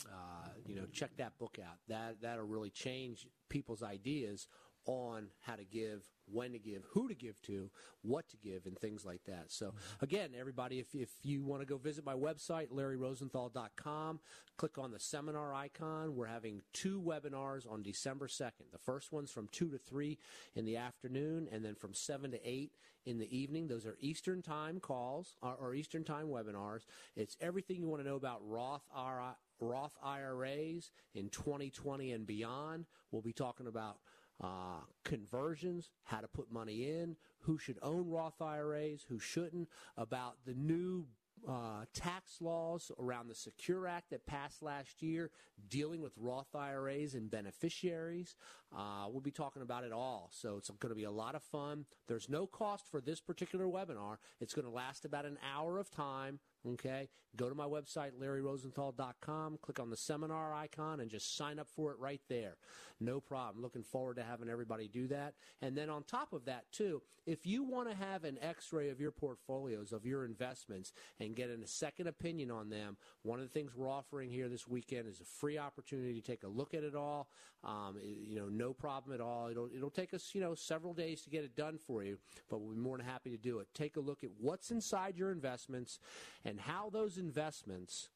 [0.07, 1.77] uh, you know, check that book out.
[1.87, 4.47] That that'll really change people's ideas
[4.85, 7.69] on how to give, when to give, who to give to,
[8.01, 9.45] what to give, and things like that.
[9.51, 14.19] So, again, everybody, if, if you want to go visit my website, larryrosenthal.com,
[14.57, 16.15] click on the seminar icon.
[16.15, 18.71] We're having two webinars on December 2nd.
[18.71, 20.17] The first one's from 2 to 3
[20.55, 22.71] in the afternoon, and then from 7 to 8
[23.05, 23.67] in the evening.
[23.67, 26.85] Those are Eastern Time calls or, or Eastern Time webinars.
[27.15, 29.35] It's everything you want to know about Roth IRA.
[29.59, 32.85] Roth IRAs in 2020 and beyond.
[33.11, 33.97] We'll be talking about
[34.41, 40.37] uh, conversions, how to put money in, who should own Roth IRAs, who shouldn't, about
[40.45, 41.05] the new
[41.47, 45.29] uh, tax laws around the Secure Act that passed last year,
[45.69, 48.35] dealing with Roth IRAs and beneficiaries.
[48.75, 50.29] Uh, we'll be talking about it all.
[50.31, 51.85] So it's going to be a lot of fun.
[52.07, 54.17] There's no cost for this particular webinar.
[54.39, 56.39] It's going to last about an hour of time.
[56.65, 61.67] Okay, go to my website, larryrosenthal.com, click on the seminar icon, and just sign up
[61.67, 62.55] for it right there.
[63.01, 63.61] No problem.
[63.61, 65.33] Looking forward to having everybody do that.
[65.61, 68.89] And then on top of that, too, if you want to have an x ray
[68.89, 73.45] of your portfolios, of your investments, and get a second opinion on them, one of
[73.45, 76.73] the things we're offering here this weekend is a free opportunity to take a look
[76.73, 77.29] at it all.
[77.63, 79.47] Um, you know, no problem at all.
[79.47, 82.17] It'll, it'll take us, you know, several days to get it done for you,
[82.49, 83.67] but we'll be more than happy to do it.
[83.73, 85.99] Take a look at what's inside your investments
[86.43, 88.09] and how those investments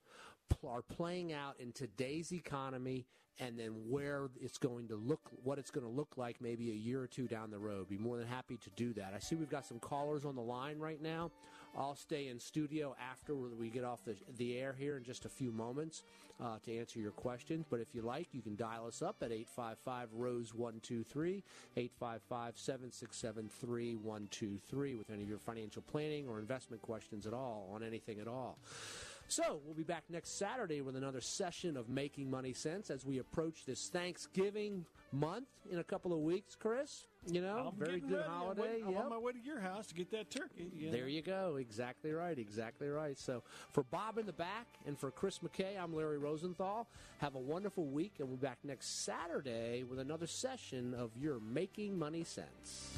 [0.66, 3.06] are playing out in today's economy
[3.40, 6.76] and then where it's going to look what it's going to look like maybe a
[6.76, 7.88] year or two down the road.
[7.88, 9.14] Be more than happy to do that.
[9.16, 11.32] I see we've got some callers on the line right now
[11.78, 15.30] i'll stay in studio after we get off the, the air here in just a
[15.30, 16.04] few moments
[16.40, 17.66] uh, to answer your questions.
[17.70, 21.44] But if you like you can dial us up at 855 rose 123
[21.76, 27.84] 855 767 3123 with any of your financial planning or investment questions at all on
[27.84, 28.58] anything at all
[29.28, 33.20] so we'll be back next Saturday with another session of Making Money Sense as we
[33.20, 37.08] approach this Thanksgiving month in a couple of weeks, Chris.
[37.30, 38.30] You know, I'm very good ready.
[38.30, 38.82] holiday.
[38.86, 39.04] I'm, yep.
[39.04, 40.72] on my way to your house to get that turkey.
[40.74, 40.92] you know.
[40.94, 41.58] There you go.
[41.60, 42.38] Exactly right.
[42.38, 43.18] Exactly right.
[43.20, 46.88] So for Bob in the back and for Chris McKay, I'm Larry Rosenthal.
[47.18, 51.40] Have a wonderful week, and we'll be back next Saturday with another session of your
[51.40, 52.98] Making Money Sense.